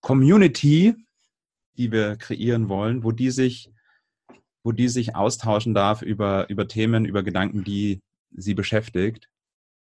Community, 0.00 0.94
die 1.76 1.92
wir 1.92 2.16
kreieren 2.16 2.68
wollen, 2.68 3.04
wo 3.04 3.12
die 3.12 3.30
sich, 3.30 3.72
wo 4.62 4.72
die 4.72 4.88
sich 4.88 5.14
austauschen 5.14 5.74
darf 5.74 6.02
über, 6.02 6.48
über 6.50 6.68
Themen, 6.68 7.04
über 7.04 7.22
Gedanken, 7.22 7.64
die 7.64 8.02
sie 8.30 8.54
beschäftigt. 8.54 9.28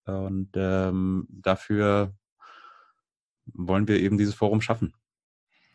Und 0.05 0.49
ähm, 0.55 1.27
dafür 1.29 2.13
wollen 3.45 3.87
wir 3.87 3.99
eben 3.99 4.17
dieses 4.17 4.35
Forum 4.35 4.61
schaffen. 4.61 4.93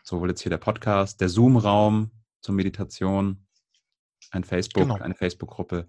Sowohl 0.09 0.31
jetzt 0.31 0.41
hier 0.41 0.49
der 0.49 0.57
Podcast, 0.57 1.21
der 1.21 1.29
Zoom-Raum 1.29 2.11
zur 2.41 2.55
Meditation, 2.55 3.47
ein 4.31 4.43
Facebook, 4.43 4.85
genau. 4.85 4.95
eine 4.95 5.15
Facebook-Gruppe. 5.15 5.87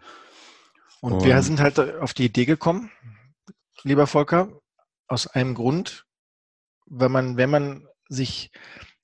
Und, 1.00 1.14
Und 1.14 1.24
wir 1.24 1.42
sind 1.42 1.62
halt 1.62 1.80
auf 1.80 2.14
die 2.14 2.26
Idee 2.26 2.44
gekommen, 2.44 2.92
lieber 3.84 4.08
Volker, 4.08 4.50
aus 5.08 5.28
einem 5.28 5.56
Grund, 5.56 6.06
wenn 6.86 7.14
man, 7.14 7.38
wenn 7.38 7.50
man 7.50 7.88
sich 8.10 8.52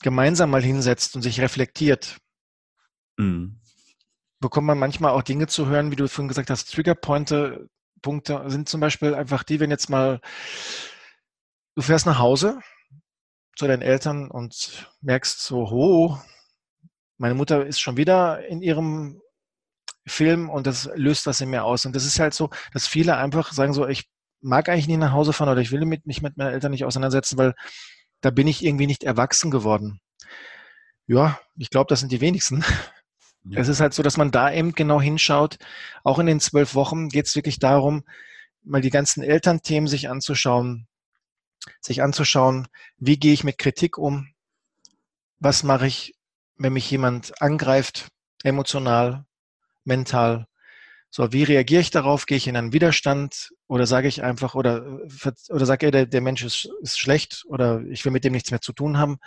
gemeinsam 0.02 0.50
mal 0.50 0.62
hinsetzt 0.62 1.16
und 1.16 1.22
sich 1.22 1.40
reflektiert, 1.40 2.18
mhm. 3.16 3.62
bekommt 4.42 4.68
man 4.68 4.78
manchmal 4.78 5.12
auch 5.12 5.24
Dinge 5.24 5.48
zu 5.48 5.68
hören, 5.68 5.92
wie 5.92 5.96
du 5.96 6.10
vorhin 6.10 6.28
gesagt 6.28 6.50
hast, 6.50 6.74
Triggerpointe, 6.74 7.70
Punkte 8.02 8.44
sind 8.48 8.68
zum 8.68 8.82
Beispiel 8.82 9.16
einfach 9.16 9.44
die, 9.44 9.62
wenn 9.62 9.72
jetzt 9.72 9.90
mal 9.90 10.20
du 11.76 11.82
fährst 11.82 12.06
nach 12.06 12.20
Hause 12.20 12.60
zu 13.56 13.68
deinen 13.68 13.82
Eltern 13.82 14.30
und 14.30 14.92
merkst 15.02 15.42
so, 15.42 15.70
ho, 15.70 16.20
meine 17.18 17.36
Mutter 17.36 17.66
ist 17.66 17.80
schon 17.80 17.98
wieder 17.98 18.46
in 18.48 18.62
ihrem 18.62 19.22
Film 20.06 20.50
und 20.50 20.68
das 20.68 20.90
löst 20.96 21.26
was 21.26 21.42
in 21.42 21.50
mir 21.50 21.64
aus. 21.64 21.86
Und 21.86 21.96
das 21.96 22.06
ist 22.06 22.20
halt 22.20 22.34
so, 22.34 22.50
dass 22.74 22.88
viele 22.88 23.18
einfach 23.18 23.54
sagen 23.54 23.74
so, 23.74 23.88
ich 23.88 24.10
mag 24.42 24.70
eigentlich 24.70 24.88
nie 24.88 24.98
nach 24.98 25.14
Hause 25.14 25.34
fahren 25.34 25.50
oder 25.50 25.62
ich 25.62 25.72
will 25.72 25.86
mich 25.86 26.22
mit 26.22 26.38
meinen 26.38 26.54
Eltern 26.54 26.72
nicht 26.72 26.86
auseinandersetzen, 26.86 27.38
weil 27.38 27.54
da 28.22 28.30
bin 28.30 28.48
ich 28.48 28.64
irgendwie 28.64 28.88
nicht 28.88 29.04
erwachsen 29.04 29.52
geworden. 29.52 30.00
Ja, 31.08 31.40
ich 31.58 31.70
glaube, 31.70 31.88
das 31.90 32.00
sind 32.00 32.12
die 32.12 32.22
wenigsten. 32.22 32.64
Ja. 33.48 33.60
Es 33.60 33.68
ist 33.68 33.80
halt 33.80 33.94
so, 33.94 34.02
dass 34.02 34.18
man 34.18 34.32
da 34.32 34.52
eben 34.52 34.74
genau 34.74 35.00
hinschaut. 35.00 35.60
Auch 36.04 36.18
in 36.18 36.26
den 36.26 36.40
zwölf 36.40 36.74
Wochen 36.74 37.10
geht 37.10 37.28
es 37.28 37.36
wirklich 37.36 37.60
darum, 37.60 38.04
mal 38.64 38.82
die 38.82 38.90
ganzen 38.90 39.22
Elternthemen 39.22 39.88
sich 39.88 40.10
anzuschauen, 40.10 40.88
sich 41.82 42.02
anzuschauen, 42.02 42.68
wie 42.98 43.18
gehe 43.18 43.34
ich 43.34 43.44
mit 43.44 43.58
Kritik 43.58 43.98
um, 43.98 44.28
was 45.40 45.64
mache 45.64 45.88
ich, 45.88 46.16
wenn 46.58 46.74
mich 46.74 46.90
jemand 46.90 47.42
angreift, 47.42 48.08
emotional, 48.44 49.26
mental, 49.84 50.48
so, 51.16 51.32
wie 51.32 51.44
reagiere 51.44 51.80
ich 51.80 51.92
darauf? 51.92 52.26
Gehe 52.26 52.36
ich 52.36 52.46
in 52.46 52.58
einen 52.58 52.74
Widerstand 52.74 53.54
oder 53.68 53.88
sage 53.88 54.10
ich 54.10 54.22
einfach 54.22 54.54
oder, 54.54 55.00
oder 55.48 55.66
sage, 55.66 55.90
der, 55.90 56.06
der 56.08 56.20
Mensch 56.20 56.44
ist, 56.44 56.68
ist 56.82 57.00
schlecht 57.00 57.46
oder 57.48 57.82
ich 57.90 58.04
will 58.04 58.12
mit 58.12 58.26
dem 58.26 58.34
nichts 58.34 58.52
mehr 58.52 58.60
zu 58.60 58.74
tun 58.74 58.98
haben? 58.98 59.20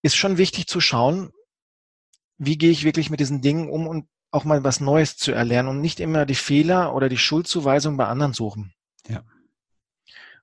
Ist 0.00 0.16
schon 0.16 0.38
wichtig 0.38 0.66
zu 0.66 0.80
schauen, 0.80 1.30
wie 2.38 2.56
gehe 2.56 2.70
ich 2.70 2.84
wirklich 2.84 3.10
mit 3.10 3.20
diesen 3.20 3.42
Dingen 3.42 3.68
um 3.68 3.86
und 3.86 4.08
auch 4.30 4.44
mal 4.44 4.64
was 4.64 4.80
Neues 4.80 5.18
zu 5.18 5.32
erlernen 5.32 5.68
und 5.68 5.82
nicht 5.82 6.00
immer 6.00 6.24
die 6.24 6.34
Fehler 6.34 6.94
oder 6.94 7.10
die 7.10 7.18
Schuldzuweisung 7.18 7.98
bei 7.98 8.06
anderen 8.06 8.32
suchen. 8.32 8.72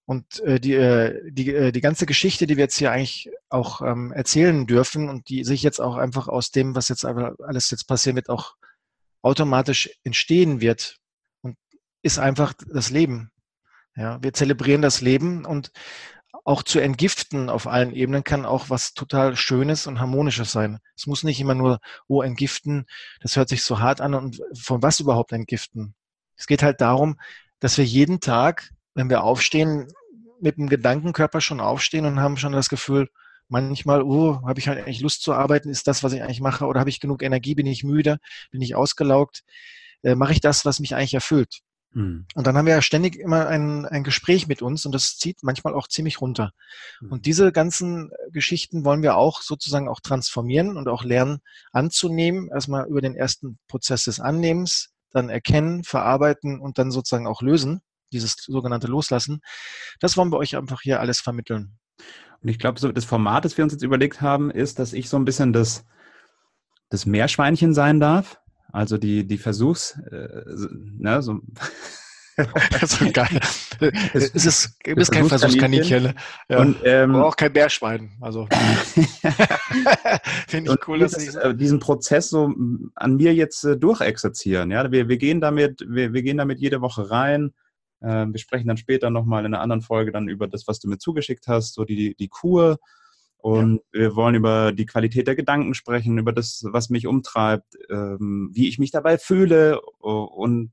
Und 0.06 0.40
äh, 0.42 0.60
die, 0.60 0.74
äh, 0.74 1.32
die, 1.32 1.54
äh, 1.54 1.72
die 1.72 1.82
ganze 1.82 2.06
Geschichte, 2.06 2.46
die 2.46 2.58
wir 2.58 2.66
jetzt 2.66 2.78
hier 2.78 2.92
eigentlich 2.92 3.30
auch 3.50 3.82
ähm, 3.82 4.12
erzählen 4.12 4.68
dürfen 4.68 5.10
und 5.10 5.30
die 5.30 5.44
sich 5.44 5.64
jetzt 5.64 5.80
auch 5.82 5.96
einfach 5.96 6.28
aus 6.28 6.52
dem, 6.52 6.76
was 6.76 6.90
jetzt 6.90 7.06
alles 7.06 7.72
jetzt 7.72 7.88
passieren 7.88 8.16
wird, 8.16 8.30
auch 8.30 8.56
automatisch 9.24 9.90
entstehen 10.04 10.62
wird 10.62 10.98
und 11.42 11.58
ist 12.04 12.20
einfach 12.20 12.54
das 12.72 12.92
Leben. 12.92 13.32
Ja, 13.96 14.22
wir 14.22 14.34
zelebrieren 14.34 14.82
das 14.82 15.02
Leben 15.02 15.46
und 15.46 15.72
auch 16.44 16.62
zu 16.62 16.80
entgiften 16.80 17.50
auf 17.50 17.66
allen 17.66 17.92
Ebenen 17.92 18.24
kann 18.24 18.46
auch 18.46 18.70
was 18.70 18.94
total 18.94 19.36
Schönes 19.36 19.88
und 19.88 20.00
Harmonisches 20.00 20.52
sein. 20.52 20.80
Es 20.96 21.08
muss 21.08 21.24
nicht 21.24 21.40
immer 21.40 21.56
nur, 21.56 21.80
oh, 22.08 22.22
entgiften, 22.22 22.86
das 23.22 23.36
hört 23.36 23.50
sich 23.50 23.64
so 23.64 23.80
hart 23.80 24.00
an 24.00 24.14
und 24.14 24.40
von 24.54 24.84
was 24.84 25.00
überhaupt 25.00 25.32
entgiften? 25.32 25.96
Es 26.38 26.46
geht 26.46 26.62
halt 26.62 26.82
darum, 26.82 27.20
dass 27.60 27.78
wir 27.80 27.86
jeden 27.86 28.20
Tag, 28.20 28.70
wenn 28.96 29.10
wir 29.10 29.24
aufstehen, 29.24 29.88
mit 30.42 30.58
dem 30.58 30.68
Gedankenkörper 30.68 31.42
schon 31.42 31.60
aufstehen 31.60 32.06
und 32.06 32.20
haben 32.20 32.38
schon 32.38 32.54
das 32.54 32.70
Gefühl, 32.70 33.10
manchmal, 33.48 34.02
oh, 34.02 34.42
habe 34.48 34.60
ich 34.60 34.68
halt 34.68 34.80
eigentlich 34.80 35.02
Lust 35.02 35.22
zu 35.22 35.34
arbeiten, 35.34 35.70
ist 35.70 35.88
das, 35.88 36.04
was 36.04 36.14
ich 36.14 36.24
eigentlich 36.24 36.42
mache, 36.42 36.66
oder 36.66 36.80
habe 36.80 36.90
ich 36.90 37.00
genug 37.00 37.22
Energie, 37.22 37.56
bin 37.56 37.68
ich 37.68 37.84
müde, 37.84 38.18
bin 38.52 38.62
ich 38.62 38.76
ausgelaugt, 38.76 39.44
äh, 40.04 40.16
mache 40.16 40.34
ich 40.34 40.42
das, 40.42 40.66
was 40.66 40.80
mich 40.80 40.96
eigentlich 40.96 41.14
erfüllt. 41.14 41.60
Mhm. 41.96 42.26
Und 42.36 42.48
dann 42.48 42.58
haben 42.58 42.66
wir 42.66 42.74
ja 42.74 42.82
ständig 42.82 43.16
immer 43.18 43.48
ein, 43.48 43.86
ein 43.86 44.04
Gespräch 44.04 44.48
mit 44.48 44.62
uns 44.62 44.86
und 44.86 44.94
das 44.94 45.18
zieht 45.18 45.44
manchmal 45.44 45.74
auch 45.74 45.88
ziemlich 45.88 46.22
runter. 46.22 46.52
Mhm. 47.02 47.12
Und 47.12 47.26
diese 47.26 47.52
ganzen 47.52 48.12
Geschichten 48.32 48.84
wollen 48.84 49.04
wir 49.04 49.16
auch 49.16 49.42
sozusagen 49.42 49.88
auch 49.88 50.00
transformieren 50.00 50.78
und 50.78 50.88
auch 50.88 51.04
lernen 51.04 51.40
anzunehmen, 51.72 52.50
erstmal 52.52 52.88
über 52.88 53.02
den 53.02 53.16
ersten 53.16 53.60
Prozess 53.68 54.06
des 54.06 54.20
Annehmens, 54.20 54.92
dann 55.12 55.30
erkennen, 55.30 55.84
verarbeiten 55.84 56.60
und 56.60 56.78
dann 56.78 56.92
sozusagen 56.92 57.28
auch 57.28 57.42
lösen, 57.42 57.82
dieses 58.12 58.36
sogenannte 58.36 58.88
Loslassen. 58.88 59.42
Das 60.00 60.18
wollen 60.18 60.32
wir 60.32 60.38
euch 60.38 60.56
einfach 60.56 60.82
hier 60.82 61.00
alles 61.00 61.20
vermitteln. 61.20 61.78
Und 62.42 62.50
ich 62.50 62.60
glaube, 62.60 62.80
so 62.80 62.92
das 62.92 63.06
Format, 63.06 63.46
das 63.46 63.58
wir 63.58 63.64
uns 63.64 63.74
jetzt 63.74 63.84
überlegt 63.84 64.22
haben, 64.22 64.52
ist, 64.52 64.80
dass 64.80 64.94
ich 64.94 65.10
so 65.10 65.18
ein 65.18 65.26
bisschen 65.26 65.54
das, 65.54 65.86
das 66.90 67.06
Meerschweinchen 67.06 67.74
sein 67.74 68.00
darf. 68.00 68.40
Also 68.72 68.98
die, 68.98 69.26
die 69.26 69.38
Versuchs, 69.38 69.98
äh, 70.12 70.44
ne, 71.00 71.22
so. 71.22 71.40
so 72.86 73.12
geil. 73.12 73.40
Es, 74.14 74.32
es 74.34 74.46
ist, 74.46 74.78
du 74.84 74.96
bist 74.96 75.12
kein 75.12 75.28
Versuchskaninchen. 75.28 76.14
Ja. 76.50 76.60
Und, 76.60 76.78
ähm, 76.84 77.16
Aber 77.16 77.28
auch 77.28 77.36
kein 77.38 77.54
Meerschwein. 77.54 78.12
Also 78.20 78.48
finde 80.48 80.74
ich 80.74 80.88
cool, 80.88 81.00
dass 81.00 81.18
ich 81.18 81.36
äh, 81.36 81.56
diesen 81.56 81.80
Prozess 81.80 82.30
so 82.30 82.54
an 82.96 83.16
mir 83.16 83.34
jetzt 83.34 83.64
äh, 83.64 83.78
durchexerzieren. 83.78 84.72
Ja, 84.72 84.92
wir, 84.92 85.08
wir 85.08 85.18
gehen 85.18 85.40
damit, 85.40 85.86
wir, 85.88 86.14
wir 86.14 86.22
gehen 86.22 86.38
damit 86.38 86.60
jede 86.60 86.82
Woche 86.82 87.10
rein 87.10 87.54
äh, 88.06 88.26
wir 88.28 88.40
sprechen 88.40 88.68
dann 88.68 88.78
später 88.78 89.10
nochmal 89.10 89.46
in 89.46 89.54
einer 89.54 89.62
anderen 89.62 89.82
Folge 89.82 90.12
dann 90.12 90.28
über 90.28 90.48
das, 90.48 90.68
was 90.68 90.80
du 90.80 90.88
mir 90.88 90.98
zugeschickt 90.98 91.48
hast, 91.48 91.74
so 91.74 91.84
die, 91.84 92.16
die 92.16 92.28
Kur. 92.28 92.78
Und 93.38 93.82
ja. 93.94 94.02
wir 94.02 94.16
wollen 94.16 94.36
über 94.36 94.72
die 94.72 94.86
Qualität 94.86 95.28
der 95.28 95.36
Gedanken 95.36 95.74
sprechen, 95.74 96.18
über 96.18 96.34
das, 96.34 96.64
was 96.68 96.90
mich 96.90 97.08
umtreibt, 97.08 97.76
ähm, 97.90 98.50
wie 98.54 98.68
ich 98.68 98.80
mich 98.80 98.92
dabei 98.92 99.18
fühle 99.18 99.82
und 100.00 100.72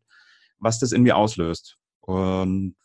was 0.59 0.79
das 0.79 0.93
in 0.93 1.03
mir 1.03 1.17
auslöst. 1.17 1.77
Und 2.01 2.77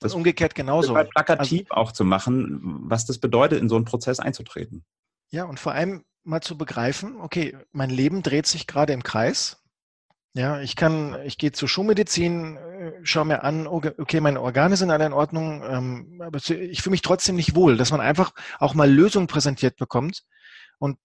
das 0.00 0.14
umgekehrt 0.14 0.54
genauso. 0.54 0.94
Plakativ 0.94 1.70
also, 1.70 1.80
auch 1.80 1.92
zu 1.92 2.04
machen, 2.04 2.60
was 2.88 3.06
das 3.06 3.18
bedeutet, 3.18 3.60
in 3.60 3.68
so 3.68 3.76
einen 3.76 3.84
Prozess 3.84 4.18
einzutreten. 4.18 4.84
Ja, 5.30 5.44
und 5.44 5.60
vor 5.60 5.72
allem 5.72 6.04
mal 6.24 6.40
zu 6.40 6.58
begreifen, 6.58 7.20
okay, 7.20 7.56
mein 7.70 7.90
Leben 7.90 8.22
dreht 8.22 8.46
sich 8.46 8.66
gerade 8.66 8.92
im 8.92 9.02
Kreis. 9.02 9.61
Ja, 10.34 10.62
ich 10.62 10.76
kann, 10.76 11.20
ich 11.24 11.36
gehe 11.36 11.52
zur 11.52 11.68
Schulmedizin, 11.68 12.56
äh, 12.56 12.92
schaue 13.02 13.26
mir 13.26 13.44
an, 13.44 13.66
okay, 13.66 14.20
meine 14.20 14.40
Organe 14.40 14.78
sind 14.78 14.90
alle 14.90 15.04
in 15.04 15.12
Ordnung, 15.12 15.62
ähm, 15.62 16.22
aber 16.24 16.38
ich 16.38 16.80
fühle 16.80 16.92
mich 16.92 17.02
trotzdem 17.02 17.36
nicht 17.36 17.54
wohl, 17.54 17.76
dass 17.76 17.90
man 17.90 18.00
einfach 18.00 18.32
auch 18.58 18.72
mal 18.72 18.90
Lösungen 18.90 19.26
präsentiert 19.26 19.76
bekommt 19.76 20.22
und 20.78 20.98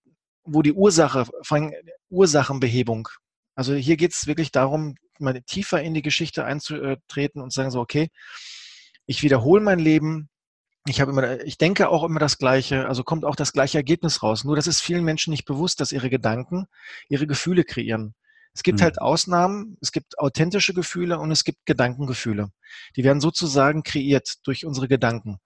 wo 0.46 0.62
die 0.62 0.72
Ursache, 0.72 1.26
vor 1.42 1.58
allem 1.58 1.74
Ursachenbehebung. 2.10 3.10
Also 3.54 3.74
hier 3.74 3.98
geht 3.98 4.14
es 4.14 4.28
wirklich 4.28 4.52
darum, 4.54 4.96
mal 5.20 5.42
tiefer 5.42 5.82
in 5.82 5.94
die 5.94 6.02
Geschichte 6.02 6.46
einzutreten 6.46 7.42
und 7.42 7.52
sagen 7.52 7.72
so, 7.72 7.82
okay, 7.82 8.10
ich 9.08 9.24
wiederhole 9.24 9.62
mein 9.62 9.80
Leben, 9.80 10.30
ich 10.86 11.02
habe 11.02 11.12
immer, 11.12 11.42
ich 11.44 11.58
denke 11.58 11.90
auch 11.90 12.06
immer 12.06 12.20
das 12.20 12.38
Gleiche, 12.38 12.88
also 12.88 13.04
kommt 13.04 13.26
auch 13.26 13.36
das 13.36 13.52
gleiche 13.52 13.78
Ergebnis 13.78 14.24
raus. 14.24 14.46
Nur 14.46 14.56
das 14.56 14.68
ist 14.68 14.80
vielen 14.80 15.04
Menschen 15.04 15.32
nicht 15.32 15.44
bewusst, 15.44 15.82
dass 15.82 15.92
ihre 15.92 16.10
Gedanken 16.10 16.68
ihre 17.10 17.28
Gefühle 17.28 17.66
kreieren. 17.66 18.16
Es 18.58 18.64
gibt 18.64 18.80
mhm. 18.80 18.86
halt 18.86 19.00
Ausnahmen, 19.00 19.78
es 19.82 19.92
gibt 19.92 20.18
authentische 20.18 20.74
Gefühle 20.74 21.20
und 21.20 21.30
es 21.30 21.44
gibt 21.44 21.68
Gedankengefühle. 21.68 22.50
Die 22.96 23.04
werden 23.04 23.22
sozusagen 23.22 23.84
kreiert 23.84 24.48
durch 24.48 24.66
unsere 24.66 24.88
Gedanken. 24.88 25.38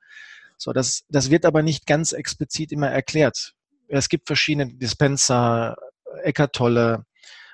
So, 0.57 0.71
das, 0.71 1.03
das 1.09 1.29
wird 1.29 1.45
aber 1.45 1.61
nicht 1.61 1.85
ganz 1.85 2.13
explizit 2.13 2.71
immer 2.71 2.87
erklärt. 2.87 3.53
Es 3.89 4.07
gibt 4.07 4.27
verschiedene 4.27 4.73
Dispenser, 4.75 5.75
Eckart 6.23 6.53
Tolle 6.53 7.05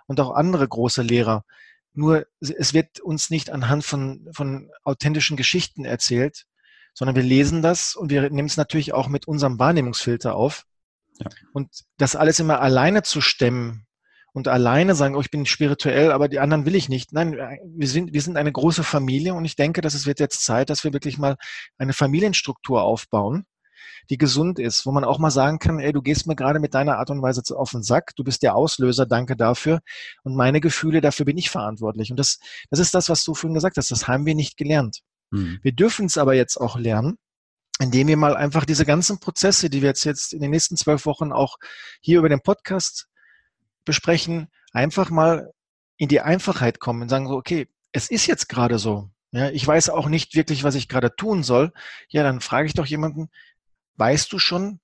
und 0.06 0.20
auch 0.20 0.30
andere 0.30 0.68
große 0.68 1.02
Lehrer. 1.02 1.44
Nur 1.96 2.28
es 2.40 2.76
wird 2.76 3.00
uns 3.00 3.32
nicht 3.32 3.50
anhand 3.50 3.84
von, 3.84 4.30
von 4.34 4.70
authentischen 4.84 5.38
Geschichten 5.38 5.86
erzählt, 5.86 6.46
sondern 6.94 7.16
wir 7.16 7.24
lesen 7.24 7.64
das 7.64 7.96
und 7.96 8.12
wir 8.12 8.30
nehmen 8.30 8.48
es 8.48 8.58
natürlich 8.58 8.94
auch 8.94 9.08
mit 9.08 9.28
unserem 9.28 9.58
Wahrnehmungsfilter 9.58 10.36
auf. 10.36 10.68
Ja. 11.20 11.32
Und 11.52 11.86
das 11.98 12.16
alles 12.16 12.40
immer 12.40 12.62
alleine 12.62 13.02
zu 13.02 13.22
stemmen, 13.22 13.87
und 14.38 14.48
alleine 14.48 14.94
sagen, 14.94 15.16
oh, 15.16 15.22
ich 15.22 15.32
bin 15.32 15.48
spirituell, 15.48 16.12
aber 16.12 16.28
die 16.28 16.38
anderen 16.38 16.68
will 16.68 16.76
ich 16.76 16.90
nicht. 16.90 17.12
Nein, 17.12 17.40
wir 17.66 17.88
sind, 17.88 18.14
wir 18.14 18.22
sind 18.22 18.38
eine 18.38 18.52
große 18.52 18.84
Familie 18.84 19.34
und 19.34 19.46
ich 19.46 19.56
denke, 19.56 19.82
dass 19.82 19.96
es 19.96 20.06
wird 20.06 20.20
jetzt 20.20 20.46
Zeit, 20.46 20.70
dass 20.70 20.84
wir 20.84 20.94
wirklich 20.94 21.18
mal 21.18 21.38
eine 21.80 21.92
Familienstruktur 21.92 22.84
aufbauen, 22.84 23.48
die 24.12 24.20
gesund 24.20 24.60
ist, 24.60 24.86
wo 24.86 24.92
man 24.92 25.06
auch 25.06 25.18
mal 25.18 25.32
sagen 25.32 25.58
kann, 25.58 25.80
ey, 25.80 25.92
du 25.92 26.04
gehst 26.04 26.28
mir 26.28 26.36
gerade 26.36 26.60
mit 26.60 26.76
deiner 26.76 27.00
Art 27.00 27.10
und 27.10 27.24
Weise 27.24 27.42
auf 27.58 27.72
den 27.72 27.82
Sack, 27.82 28.16
du 28.16 28.24
bist 28.24 28.44
der 28.44 28.56
Auslöser, 28.56 29.08
danke 29.08 29.36
dafür. 29.36 29.80
Und 30.22 30.36
meine 30.36 30.62
Gefühle, 30.62 31.02
dafür 31.02 31.26
bin 31.26 31.40
ich 31.40 31.50
verantwortlich. 31.50 32.12
Und 32.12 32.18
das, 32.18 32.38
das 32.70 32.80
ist 32.80 32.94
das, 32.94 33.10
was 33.10 33.24
du 33.24 33.34
vorhin 33.34 33.56
gesagt 33.56 33.78
hast, 33.78 33.90
das 33.90 34.08
haben 34.08 34.28
wir 34.28 34.36
nicht 34.36 34.56
gelernt. 34.56 35.00
Hm. 35.34 35.58
Wir 35.64 35.72
dürfen 35.72 36.06
es 36.06 36.20
aber 36.20 36.36
jetzt 36.36 36.58
auch 36.58 36.78
lernen, 36.78 37.18
indem 37.80 38.08
wir 38.08 38.18
mal 38.18 38.38
einfach 38.38 38.66
diese 38.66 38.86
ganzen 38.86 39.20
Prozesse, 39.20 39.72
die 39.72 39.82
wir 39.82 39.90
jetzt, 39.90 40.04
jetzt 40.04 40.32
in 40.32 40.42
den 40.42 40.52
nächsten 40.52 40.78
zwölf 40.78 41.08
Wochen 41.08 41.32
auch 41.32 41.58
hier 42.02 42.20
über 42.20 42.30
den 42.30 42.42
Podcast 42.42 43.08
besprechen, 43.88 44.48
einfach 44.72 45.10
mal 45.10 45.52
in 45.98 46.10
die 46.10 46.22
Einfachheit 46.22 46.80
kommen 46.80 47.02
und 47.02 47.10
sagen 47.10 47.28
so, 47.28 47.36
okay, 47.36 47.68
es 47.92 48.12
ist 48.12 48.28
jetzt 48.28 48.48
gerade 48.48 48.78
so. 48.78 49.10
Ja, 49.32 49.50
ich 49.50 49.66
weiß 49.66 49.90
auch 49.90 50.08
nicht 50.08 50.36
wirklich, 50.36 50.64
was 50.64 50.76
ich 50.76 50.88
gerade 50.88 51.16
tun 51.16 51.44
soll. 51.44 51.74
Ja, 52.10 52.24
dann 52.24 52.40
frage 52.40 52.68
ich 52.68 52.74
doch 52.74 52.86
jemanden, 52.86 53.30
weißt 53.96 54.32
du 54.32 54.40
schon, 54.40 54.80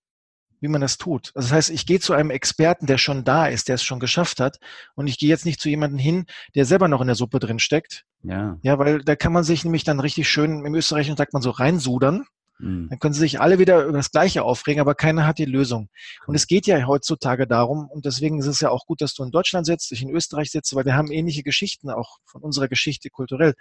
wie 0.59 0.67
man 0.67 0.81
das 0.81 0.97
tut? 0.97 1.31
Also 1.35 1.49
das 1.49 1.51
heißt, 1.51 1.69
ich 1.69 1.85
gehe 1.85 1.99
zu 1.99 2.13
einem 2.13 2.29
Experten, 2.29 2.87
der 2.87 2.97
schon 2.97 3.23
da 3.23 3.47
ist, 3.47 3.67
der 3.67 3.75
es 3.75 3.83
schon 3.83 3.99
geschafft 3.99 4.39
hat, 4.39 4.59
und 4.95 5.07
ich 5.07 5.19
gehe 5.19 5.29
jetzt 5.29 5.45
nicht 5.45 5.59
zu 5.59 5.69
jemandem 5.69 5.99
hin, 5.99 6.25
der 6.55 6.65
selber 6.65 6.87
noch 6.87 7.01
in 7.01 7.07
der 7.07 7.15
Suppe 7.15 7.39
drin 7.39 7.59
steckt. 7.59 8.05
Ja. 8.23 8.57
Ja, 8.63 8.79
weil 8.79 8.99
da 9.03 9.15
kann 9.15 9.33
man 9.33 9.43
sich 9.43 9.63
nämlich 9.65 9.83
dann 9.83 9.99
richtig 9.99 10.29
schön, 10.29 10.65
im 10.65 10.75
Österreichischen 10.75 11.17
sagt 11.17 11.33
man 11.33 11.41
so 11.41 11.51
reinsudern. 11.51 12.25
Mhm. 12.63 12.87
Dann 12.89 12.99
können 12.99 13.13
sie 13.13 13.19
sich 13.19 13.41
alle 13.41 13.59
wieder 13.59 13.83
über 13.83 13.97
das 13.97 14.11
Gleiche 14.11 14.43
aufregen, 14.43 14.79
aber 14.79 14.95
keiner 14.95 15.27
hat 15.27 15.37
die 15.37 15.45
Lösung. 15.45 15.89
Und 16.25 16.35
es 16.35 16.47
geht 16.47 16.65
ja 16.65 16.85
heutzutage 16.87 17.45
darum, 17.45 17.89
und 17.89 18.05
deswegen 18.05 18.39
ist 18.39 18.47
es 18.47 18.61
ja 18.61 18.69
auch 18.69 18.85
gut, 18.85 19.01
dass 19.01 19.13
du 19.13 19.23
in 19.23 19.31
Deutschland 19.31 19.65
sitzt, 19.65 19.91
ich 19.91 20.01
in 20.01 20.09
Österreich 20.09 20.49
sitze, 20.49 20.75
weil 20.75 20.85
wir 20.85 20.95
haben 20.95 21.11
ähnliche 21.11 21.43
Geschichten 21.43 21.89
auch 21.89 22.17
von 22.25 22.41
unserer 22.41 22.69
Geschichte 22.69 23.09
kulturell. 23.09 23.53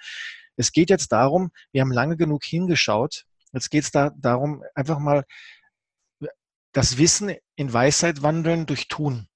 Es 0.56 0.72
geht 0.72 0.88
jetzt 0.88 1.10
darum, 1.10 1.50
wir 1.72 1.80
haben 1.80 1.92
lange 1.92 2.16
genug 2.16 2.44
hingeschaut, 2.44 3.24
jetzt 3.52 3.70
geht 3.70 3.84
es 3.84 3.90
da 3.90 4.12
darum, 4.16 4.62
einfach 4.74 4.98
mal 4.98 5.24
das 6.72 6.96
Wissen 6.96 7.34
in 7.56 7.72
Weisheit 7.72 8.22
wandeln 8.22 8.66
durch 8.66 8.88
Tun. 8.88 9.26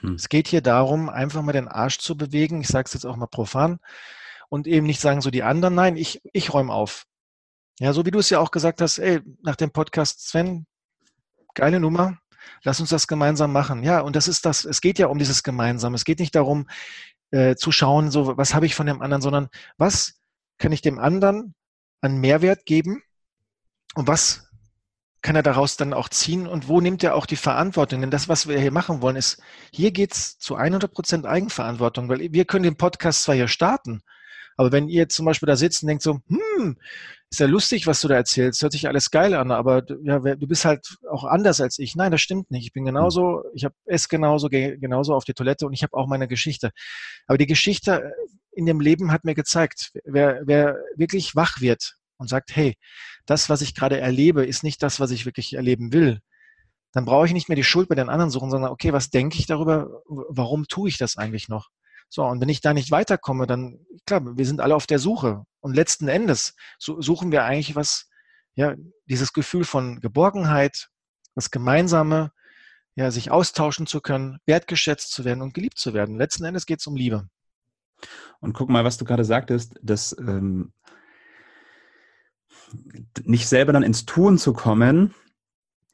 Hm. 0.00 0.14
Es 0.14 0.28
geht 0.28 0.48
hier 0.48 0.62
darum, 0.62 1.08
einfach 1.08 1.42
mal 1.42 1.52
den 1.52 1.68
Arsch 1.68 1.98
zu 1.98 2.16
bewegen. 2.16 2.60
Ich 2.60 2.68
sage 2.68 2.86
es 2.86 2.92
jetzt 2.92 3.06
auch 3.06 3.16
mal 3.16 3.28
profan 3.28 3.78
und 4.50 4.66
eben 4.66 4.86
nicht 4.86 5.00
sagen 5.00 5.22
so 5.22 5.30
die 5.30 5.42
anderen. 5.42 5.74
Nein, 5.74 5.96
ich, 5.96 6.20
ich 6.32 6.52
räume 6.52 6.72
auf. 6.72 7.06
Ja, 7.82 7.92
so 7.92 8.06
wie 8.06 8.12
du 8.12 8.20
es 8.20 8.30
ja 8.30 8.38
auch 8.38 8.52
gesagt 8.52 8.80
hast, 8.80 8.98
ey, 8.98 9.20
nach 9.42 9.56
dem 9.56 9.72
Podcast, 9.72 10.28
Sven, 10.28 10.66
geile 11.52 11.80
Nummer, 11.80 12.16
lass 12.62 12.78
uns 12.78 12.90
das 12.90 13.08
gemeinsam 13.08 13.52
machen. 13.52 13.82
Ja, 13.82 14.02
und 14.02 14.14
das 14.14 14.28
ist 14.28 14.46
das, 14.46 14.64
es 14.64 14.80
geht 14.80 15.00
ja 15.00 15.08
um 15.08 15.18
dieses 15.18 15.42
Gemeinsam. 15.42 15.92
Es 15.92 16.04
geht 16.04 16.20
nicht 16.20 16.36
darum, 16.36 16.68
äh, 17.32 17.56
zu 17.56 17.72
schauen, 17.72 18.12
so, 18.12 18.36
was 18.36 18.54
habe 18.54 18.66
ich 18.66 18.76
von 18.76 18.86
dem 18.86 19.02
anderen, 19.02 19.20
sondern 19.20 19.48
was 19.78 20.20
kann 20.58 20.70
ich 20.70 20.80
dem 20.80 21.00
anderen 21.00 21.56
an 22.02 22.18
Mehrwert 22.18 22.66
geben 22.66 23.02
und 23.96 24.06
was 24.06 24.48
kann 25.20 25.34
er 25.34 25.42
daraus 25.42 25.76
dann 25.76 25.92
auch 25.92 26.08
ziehen 26.08 26.46
und 26.46 26.68
wo 26.68 26.80
nimmt 26.80 27.02
er 27.02 27.16
auch 27.16 27.26
die 27.26 27.34
Verantwortung? 27.34 28.00
Denn 28.00 28.12
das, 28.12 28.28
was 28.28 28.46
wir 28.46 28.60
hier 28.60 28.70
machen 28.70 29.02
wollen, 29.02 29.16
ist, 29.16 29.42
hier 29.72 29.90
geht's 29.90 30.38
zu 30.38 30.54
100 30.54 30.94
Prozent 30.94 31.26
Eigenverantwortung, 31.26 32.08
weil 32.08 32.32
wir 32.32 32.44
können 32.44 32.62
den 32.62 32.76
Podcast 32.76 33.24
zwar 33.24 33.34
hier 33.34 33.48
starten, 33.48 34.02
aber 34.56 34.72
wenn 34.72 34.88
ihr 34.88 35.08
zum 35.08 35.26
Beispiel 35.26 35.46
da 35.46 35.56
sitzt 35.56 35.82
und 35.82 35.88
denkt 35.88 36.02
so, 36.02 36.20
hm, 36.28 36.76
ist 37.30 37.40
ja 37.40 37.46
lustig, 37.46 37.86
was 37.86 38.00
du 38.00 38.08
da 38.08 38.16
erzählst, 38.16 38.62
hört 38.62 38.72
sich 38.72 38.86
alles 38.86 39.10
geil 39.10 39.34
an, 39.34 39.50
aber 39.50 39.82
ja, 40.04 40.18
du 40.18 40.46
bist 40.46 40.64
halt 40.64 40.96
auch 41.10 41.24
anders 41.24 41.60
als 41.60 41.78
ich. 41.78 41.96
Nein, 41.96 42.12
das 42.12 42.20
stimmt 42.20 42.50
nicht. 42.50 42.66
Ich 42.66 42.72
bin 42.72 42.84
genauso, 42.84 43.42
ich 43.54 43.64
habe 43.64 43.74
es 43.86 44.08
genauso, 44.08 44.48
genauso 44.50 45.14
auf 45.14 45.24
die 45.24 45.32
Toilette 45.32 45.66
und 45.66 45.72
ich 45.72 45.82
habe 45.82 45.96
auch 45.96 46.06
meine 46.06 46.28
Geschichte. 46.28 46.72
Aber 47.26 47.38
die 47.38 47.46
Geschichte 47.46 48.12
in 48.52 48.66
dem 48.66 48.80
Leben 48.80 49.12
hat 49.12 49.24
mir 49.24 49.34
gezeigt, 49.34 49.92
wer, 50.04 50.42
wer 50.44 50.76
wirklich 50.94 51.34
wach 51.34 51.60
wird 51.60 51.94
und 52.18 52.28
sagt, 52.28 52.54
hey, 52.54 52.76
das, 53.24 53.48
was 53.48 53.62
ich 53.62 53.74
gerade 53.74 53.98
erlebe, 53.98 54.44
ist 54.44 54.62
nicht 54.62 54.82
das, 54.82 55.00
was 55.00 55.10
ich 55.10 55.24
wirklich 55.24 55.54
erleben 55.54 55.92
will, 55.92 56.20
dann 56.92 57.06
brauche 57.06 57.26
ich 57.26 57.32
nicht 57.32 57.48
mehr 57.48 57.56
die 57.56 57.64
Schuld 57.64 57.88
bei 57.88 57.94
den 57.94 58.10
anderen 58.10 58.30
suchen, 58.30 58.50
sondern 58.50 58.70
okay, 58.70 58.92
was 58.92 59.08
denke 59.08 59.38
ich 59.38 59.46
darüber? 59.46 60.02
Warum 60.06 60.66
tue 60.68 60.90
ich 60.90 60.98
das 60.98 61.16
eigentlich 61.16 61.48
noch? 61.48 61.70
So, 62.14 62.26
und 62.26 62.42
wenn 62.42 62.50
ich 62.50 62.60
da 62.60 62.74
nicht 62.74 62.90
weiterkomme, 62.90 63.46
dann, 63.46 63.86
klar, 64.04 64.36
wir 64.36 64.44
sind 64.44 64.60
alle 64.60 64.76
auf 64.76 64.86
der 64.86 64.98
Suche. 64.98 65.44
Und 65.60 65.74
letzten 65.74 66.08
Endes 66.08 66.54
suchen 66.78 67.32
wir 67.32 67.44
eigentlich 67.44 67.74
was, 67.74 68.10
ja, 68.54 68.74
dieses 69.06 69.32
Gefühl 69.32 69.64
von 69.64 69.98
Geborgenheit, 69.98 70.90
das 71.34 71.50
Gemeinsame, 71.50 72.30
ja, 72.96 73.10
sich 73.10 73.30
austauschen 73.30 73.86
zu 73.86 74.02
können, 74.02 74.40
wertgeschätzt 74.44 75.10
zu 75.10 75.24
werden 75.24 75.40
und 75.40 75.54
geliebt 75.54 75.78
zu 75.78 75.94
werden. 75.94 76.18
Letzten 76.18 76.44
Endes 76.44 76.66
geht 76.66 76.80
es 76.80 76.86
um 76.86 76.96
Liebe. 76.96 77.30
Und 78.40 78.52
guck 78.52 78.68
mal, 78.68 78.84
was 78.84 78.98
du 78.98 79.06
gerade 79.06 79.24
sagtest, 79.24 79.80
dass 79.80 80.14
ähm, 80.18 80.74
nicht 83.24 83.48
selber 83.48 83.72
dann 83.72 83.82
ins 83.82 84.04
Tun 84.04 84.36
zu 84.36 84.52
kommen, 84.52 85.14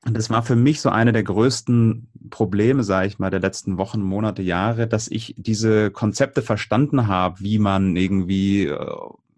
das 0.02 0.30
war 0.30 0.42
für 0.42 0.56
mich 0.56 0.80
so 0.80 0.88
eine 0.88 1.12
der 1.12 1.22
größten 1.22 2.10
Probleme, 2.30 2.84
sage 2.84 3.08
ich 3.08 3.18
mal, 3.18 3.30
der 3.30 3.40
letzten 3.40 3.78
Wochen, 3.78 4.00
Monate, 4.00 4.42
Jahre, 4.42 4.86
dass 4.86 5.08
ich 5.08 5.34
diese 5.36 5.90
Konzepte 5.90 6.42
verstanden 6.42 7.06
habe, 7.06 7.40
wie 7.40 7.58
man 7.58 7.96
irgendwie 7.96 8.66
äh, 8.66 8.96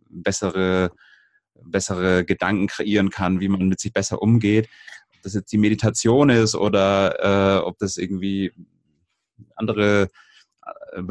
bessere, 0.09 0.93
bessere 1.63 2.25
Gedanken 2.25 2.67
kreieren 2.67 3.11
kann, 3.11 3.41
wie 3.41 3.49
man 3.49 3.69
mit 3.69 3.81
sich 3.81 3.93
besser 3.93 4.23
umgeht. 4.23 4.69
Ob 5.17 5.23
das 5.23 5.35
jetzt 5.35 5.53
die 5.53 5.59
Meditation 5.59 6.31
ist 6.31 6.55
oder 6.55 7.59
äh, 7.59 7.65
ob 7.65 7.79
das 7.79 7.97
irgendwie 7.97 8.53
andere, 9.57 10.09
äh, 10.93 11.03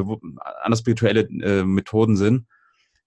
andere 0.62 0.78
spirituelle 0.78 1.22
äh, 1.22 1.63
Methoden 1.63 2.18
sind 2.18 2.46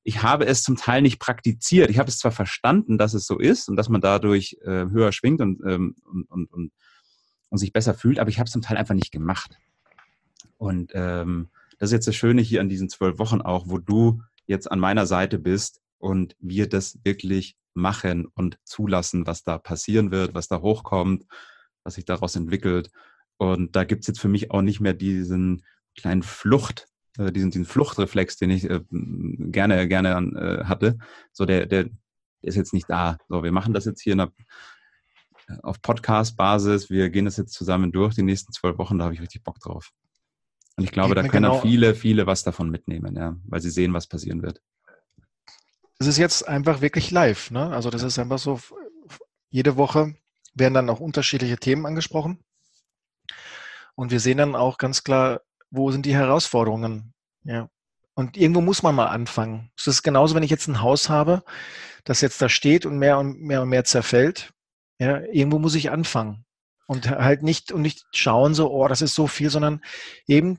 ich 0.04 0.22
habe 0.22 0.46
es 0.46 0.62
zum 0.62 0.76
Teil 0.76 1.02
nicht 1.02 1.18
praktiziert. 1.18 1.90
Ich 1.90 1.98
habe 1.98 2.08
es 2.08 2.18
zwar 2.18 2.32
verstanden, 2.32 2.98
dass 2.98 3.14
es 3.14 3.26
so 3.26 3.38
ist 3.38 3.68
und 3.68 3.76
dass 3.76 3.88
man 3.88 4.00
dadurch 4.00 4.56
äh, 4.62 4.86
höher 4.90 5.12
schwingt 5.12 5.40
und, 5.40 5.60
ähm, 5.64 5.96
und, 6.04 6.24
und, 6.30 6.52
und, 6.52 6.72
und, 7.52 7.58
sich 7.58 7.72
besser 7.72 7.94
fühlt, 7.94 8.18
aber 8.18 8.30
ich 8.30 8.38
habe 8.38 8.46
es 8.46 8.52
zum 8.52 8.62
Teil 8.62 8.76
einfach 8.76 8.94
nicht 8.94 9.12
gemacht. 9.12 9.58
Und 10.56 10.92
ähm, 10.94 11.48
das 11.78 11.90
ist 11.90 11.92
jetzt 11.92 12.08
das 12.08 12.16
Schöne 12.16 12.42
hier 12.42 12.60
an 12.60 12.68
diesen 12.68 12.88
zwölf 12.88 13.18
Wochen 13.18 13.40
auch, 13.40 13.68
wo 13.68 13.78
du 13.78 14.22
jetzt 14.46 14.70
an 14.70 14.80
meiner 14.80 15.06
Seite 15.06 15.38
bist 15.38 15.80
und 15.98 16.34
wir 16.40 16.68
das 16.68 16.98
wirklich 17.04 17.56
machen 17.74 18.26
und 18.26 18.58
zulassen, 18.64 19.26
was 19.26 19.44
da 19.44 19.58
passieren 19.58 20.10
wird, 20.10 20.34
was 20.34 20.48
da 20.48 20.60
hochkommt, 20.60 21.24
was 21.84 21.94
sich 21.94 22.04
daraus 22.04 22.36
entwickelt. 22.36 22.90
Und 23.36 23.76
da 23.76 23.84
gibt 23.84 24.02
es 24.02 24.06
jetzt 24.06 24.20
für 24.20 24.28
mich 24.28 24.50
auch 24.50 24.62
nicht 24.62 24.80
mehr 24.80 24.94
diesen 24.94 25.62
kleinen 25.96 26.22
Flucht, 26.22 26.88
äh, 27.18 27.32
diesen, 27.32 27.50
diesen 27.50 27.66
Fluchtreflex, 27.66 28.36
den 28.36 28.50
ich 28.50 28.68
äh, 28.68 28.80
gerne, 28.90 29.88
gerne 29.88 30.10
äh, 30.10 30.64
hatte, 30.64 30.98
so 31.32 31.44
der, 31.44 31.66
der 31.66 31.90
ist 32.40 32.56
jetzt 32.56 32.72
nicht 32.72 32.88
da. 32.88 33.18
So, 33.28 33.42
wir 33.42 33.52
machen 33.52 33.74
das 33.74 33.84
jetzt 33.84 34.00
hier 34.00 34.14
einer, 34.14 34.32
auf 35.62 35.80
Podcast-Basis. 35.82 36.90
Wir 36.90 37.10
gehen 37.10 37.24
das 37.24 37.36
jetzt 37.36 37.52
zusammen 37.52 37.92
durch 37.92 38.14
die 38.14 38.22
nächsten 38.22 38.52
zwölf 38.52 38.78
Wochen. 38.78 38.98
Da 38.98 39.04
habe 39.04 39.14
ich 39.14 39.20
richtig 39.20 39.42
Bock 39.42 39.58
drauf. 39.60 39.90
Und 40.76 40.84
ich 40.84 40.92
glaube, 40.92 41.14
da 41.14 41.22
können 41.22 41.44
genau. 41.44 41.60
viele, 41.60 41.94
viele 41.94 42.26
was 42.26 42.42
davon 42.42 42.70
mitnehmen, 42.70 43.14
ja, 43.16 43.36
weil 43.44 43.60
sie 43.60 43.70
sehen, 43.70 43.92
was 43.92 44.06
passieren 44.06 44.42
wird. 44.42 44.60
Das 45.98 46.08
ist 46.08 46.18
jetzt 46.18 46.48
einfach 46.48 46.80
wirklich 46.80 47.10
live. 47.10 47.50
Ne? 47.50 47.70
Also 47.70 47.90
das 47.90 48.02
ist 48.02 48.18
einfach 48.18 48.38
so, 48.38 48.58
jede 49.50 49.76
Woche 49.76 50.14
werden 50.54 50.74
dann 50.74 50.90
auch 50.90 51.00
unterschiedliche 51.00 51.58
Themen 51.58 51.86
angesprochen. 51.86 52.42
Und 53.94 54.10
wir 54.10 54.20
sehen 54.20 54.38
dann 54.38 54.56
auch 54.56 54.78
ganz 54.78 55.04
klar, 55.04 55.42
wo 55.70 55.90
sind 55.90 56.06
die 56.06 56.14
Herausforderungen? 56.14 57.12
Ja. 57.44 57.68
Und 58.14 58.36
irgendwo 58.36 58.60
muss 58.60 58.82
man 58.82 58.94
mal 58.94 59.06
anfangen. 59.06 59.70
Es 59.76 59.86
ist 59.86 60.02
genauso, 60.02 60.34
wenn 60.34 60.42
ich 60.42 60.50
jetzt 60.50 60.68
ein 60.68 60.82
Haus 60.82 61.08
habe, 61.08 61.42
das 62.04 62.20
jetzt 62.20 62.40
da 62.42 62.48
steht 62.48 62.84
und 62.84 62.98
mehr 62.98 63.18
und 63.18 63.40
mehr 63.40 63.62
und 63.62 63.68
mehr 63.68 63.84
zerfällt. 63.84 64.52
Ja, 64.98 65.20
irgendwo 65.32 65.58
muss 65.58 65.74
ich 65.74 65.90
anfangen. 65.90 66.44
Und 66.86 67.08
halt 67.10 67.42
nicht, 67.42 67.72
und 67.72 67.82
nicht 67.82 68.04
schauen 68.12 68.54
so, 68.54 68.70
oh, 68.70 68.86
das 68.88 69.02
ist 69.02 69.14
so 69.14 69.26
viel, 69.26 69.50
sondern 69.50 69.80
eben 70.26 70.56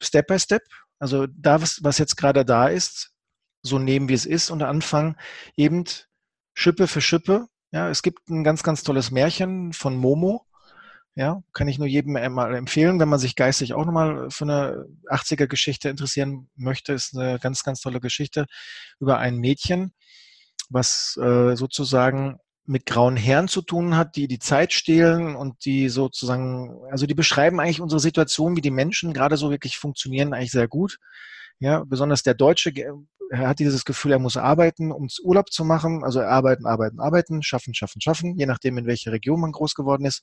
Step 0.00 0.26
by 0.26 0.38
Step. 0.38 0.62
Also 0.98 1.26
da, 1.26 1.60
was, 1.60 1.82
was 1.82 1.98
jetzt 1.98 2.16
gerade 2.16 2.44
da 2.44 2.68
ist, 2.68 3.12
so 3.62 3.78
nehmen, 3.78 4.08
wie 4.08 4.14
es 4.14 4.26
ist 4.26 4.50
und 4.50 4.62
anfangen, 4.62 5.16
eben 5.56 5.84
Schippe 6.54 6.86
für 6.86 7.00
Schippe. 7.00 7.46
Ja, 7.70 7.88
es 7.88 8.02
gibt 8.02 8.28
ein 8.28 8.44
ganz, 8.44 8.62
ganz 8.62 8.82
tolles 8.82 9.10
Märchen 9.10 9.72
von 9.72 9.96
Momo. 9.96 10.46
Ja, 11.14 11.42
kann 11.52 11.68
ich 11.68 11.78
nur 11.78 11.86
jedem 11.86 12.12
mal 12.12 12.54
empfehlen, 12.54 12.98
wenn 12.98 13.08
man 13.08 13.18
sich 13.18 13.36
geistig 13.36 13.74
auch 13.74 13.84
nochmal 13.84 14.30
für 14.30 14.44
eine 14.44 14.86
80er-Geschichte 15.08 15.90
interessieren 15.90 16.48
möchte. 16.56 16.94
Ist 16.94 17.16
eine 17.16 17.38
ganz, 17.38 17.64
ganz 17.64 17.80
tolle 17.80 18.00
Geschichte 18.00 18.46
über 18.98 19.18
ein 19.18 19.36
Mädchen, 19.36 19.92
was 20.70 21.18
äh, 21.20 21.54
sozusagen 21.54 22.38
mit 22.64 22.86
grauen 22.86 23.16
Herren 23.16 23.48
zu 23.48 23.62
tun 23.62 23.96
hat, 23.96 24.16
die 24.16 24.28
die 24.28 24.38
Zeit 24.38 24.72
stehlen 24.72 25.34
und 25.34 25.64
die 25.64 25.88
sozusagen, 25.88 26.80
also 26.90 27.06
die 27.06 27.14
beschreiben 27.14 27.60
eigentlich 27.60 27.80
unsere 27.80 28.00
Situation, 28.00 28.56
wie 28.56 28.60
die 28.60 28.70
Menschen 28.70 29.12
gerade 29.12 29.36
so 29.36 29.50
wirklich 29.50 29.78
funktionieren, 29.78 30.32
eigentlich 30.32 30.52
sehr 30.52 30.68
gut. 30.68 30.98
Ja, 31.58 31.84
besonders 31.84 32.22
der 32.22 32.34
Deutsche 32.34 32.72
er 33.32 33.48
hat 33.48 33.60
dieses 33.60 33.86
Gefühl, 33.86 34.12
er 34.12 34.18
muss 34.18 34.36
arbeiten, 34.36 34.92
um 34.92 35.08
Urlaub 35.22 35.50
zu 35.50 35.64
machen. 35.64 36.04
Also 36.04 36.20
arbeiten, 36.20 36.66
arbeiten, 36.66 37.00
arbeiten, 37.00 37.42
schaffen, 37.42 37.72
schaffen, 37.72 38.00
schaffen, 38.02 38.36
je 38.36 38.44
nachdem, 38.44 38.76
in 38.76 38.86
welcher 38.86 39.10
Region 39.10 39.40
man 39.40 39.52
groß 39.52 39.74
geworden 39.74 40.04
ist. 40.04 40.22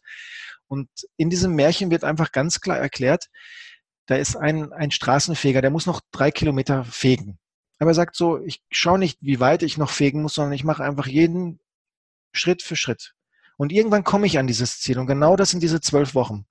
Und 0.68 0.90
in 1.18 1.32
diesem 1.32 1.56
Märchen 1.56 1.90
wird 1.90 2.04
einfach 2.04 2.32
ganz 2.32 2.62
klar 2.62 2.78
erklärt, 2.78 3.30
da 4.06 4.16
ist 4.16 4.36
ein, 4.36 4.72
ein 4.74 4.92
Straßenfeger, 4.92 5.62
der 5.62 5.72
muss 5.72 5.88
noch 5.88 6.02
drei 6.12 6.30
Kilometer 6.30 6.84
fegen. 6.84 7.40
Aber 7.80 7.92
er 7.92 7.96
sagt 7.96 8.16
so, 8.16 8.40
ich 8.44 8.62
schaue 8.70 9.00
nicht, 9.00 9.18
wie 9.22 9.40
weit 9.40 9.64
ich 9.64 9.78
noch 9.78 9.90
fegen 9.90 10.22
muss, 10.22 10.36
sondern 10.36 10.54
ich 10.54 10.64
mache 10.64 10.84
einfach 10.84 11.08
jeden 11.08 11.60
Schritt 12.32 12.62
für 12.62 12.76
Schritt. 12.76 13.14
Und 13.58 13.72
irgendwann 13.72 14.04
komme 14.04 14.28
ich 14.28 14.40
an 14.40 14.48
dieses 14.48 14.80
Ziel. 14.80 15.00
Und 15.00 15.08
genau 15.08 15.36
das 15.36 15.50
sind 15.50 15.62
diese 15.62 15.82
zwölf 15.82 16.16
Wochen. 16.16 16.46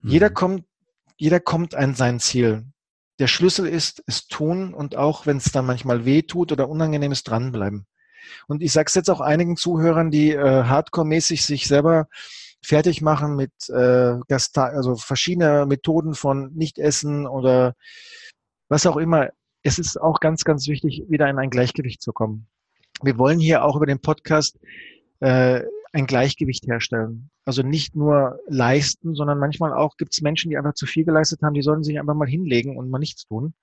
Mhm. 0.00 0.10
Jeder 0.10 0.30
kommt, 0.30 0.64
jeder 1.16 1.40
kommt 1.40 1.74
an 1.74 1.94
sein 1.94 2.20
Ziel 2.20 2.64
der 3.18 3.26
Schlüssel 3.26 3.66
ist, 3.66 4.02
es 4.06 4.28
tun 4.28 4.72
und 4.72 4.96
auch, 4.96 5.26
wenn 5.26 5.38
es 5.38 5.50
dann 5.50 5.66
manchmal 5.66 6.04
weh 6.04 6.22
tut 6.22 6.52
oder 6.52 6.68
unangenehm 6.68 7.12
ist, 7.12 7.24
dranbleiben. 7.24 7.86
Und 8.46 8.62
ich 8.62 8.72
sage 8.72 8.86
es 8.88 8.94
jetzt 8.94 9.10
auch 9.10 9.20
einigen 9.20 9.56
Zuhörern, 9.56 10.10
die 10.10 10.32
äh, 10.32 10.64
hardcore-mäßig 10.64 11.44
sich 11.44 11.66
selber 11.66 12.08
fertig 12.62 13.00
machen 13.00 13.36
mit 13.36 13.52
äh, 13.70 14.16
Gasta 14.28 14.66
also 14.66 14.96
verschiedene 14.96 15.66
Methoden 15.66 16.14
von 16.14 16.52
Nichtessen 16.54 17.26
oder 17.26 17.74
was 18.68 18.86
auch 18.86 18.96
immer. 18.96 19.30
Es 19.62 19.78
ist 19.78 20.00
auch 20.00 20.20
ganz, 20.20 20.44
ganz 20.44 20.68
wichtig, 20.68 21.04
wieder 21.08 21.28
in 21.28 21.38
ein 21.38 21.50
Gleichgewicht 21.50 22.02
zu 22.02 22.12
kommen. 22.12 22.48
Wir 23.02 23.18
wollen 23.18 23.38
hier 23.38 23.64
auch 23.64 23.76
über 23.76 23.86
den 23.86 24.00
Podcast 24.00 24.58
äh, 25.20 25.62
ein 25.92 26.06
Gleichgewicht 26.06 26.66
herstellen. 26.66 27.30
Also 27.44 27.62
nicht 27.62 27.96
nur 27.96 28.38
leisten, 28.46 29.14
sondern 29.14 29.38
manchmal 29.38 29.72
auch 29.72 29.96
gibt 29.96 30.12
es 30.12 30.20
Menschen, 30.20 30.50
die 30.50 30.58
einfach 30.58 30.74
zu 30.74 30.86
viel 30.86 31.04
geleistet 31.04 31.40
haben, 31.42 31.54
die 31.54 31.62
sollen 31.62 31.82
sich 31.82 31.98
einfach 31.98 32.14
mal 32.14 32.28
hinlegen 32.28 32.76
und 32.76 32.90
mal 32.90 32.98
nichts 32.98 33.26
tun. 33.26 33.54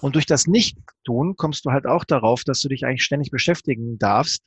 Und 0.00 0.14
durch 0.14 0.26
das 0.26 0.46
Nicht-Tun 0.46 1.36
kommst 1.36 1.64
du 1.66 1.70
halt 1.70 1.86
auch 1.86 2.04
darauf, 2.04 2.44
dass 2.44 2.60
du 2.60 2.68
dich 2.68 2.86
eigentlich 2.86 3.04
ständig 3.04 3.30
beschäftigen 3.30 3.98
darfst. 3.98 4.42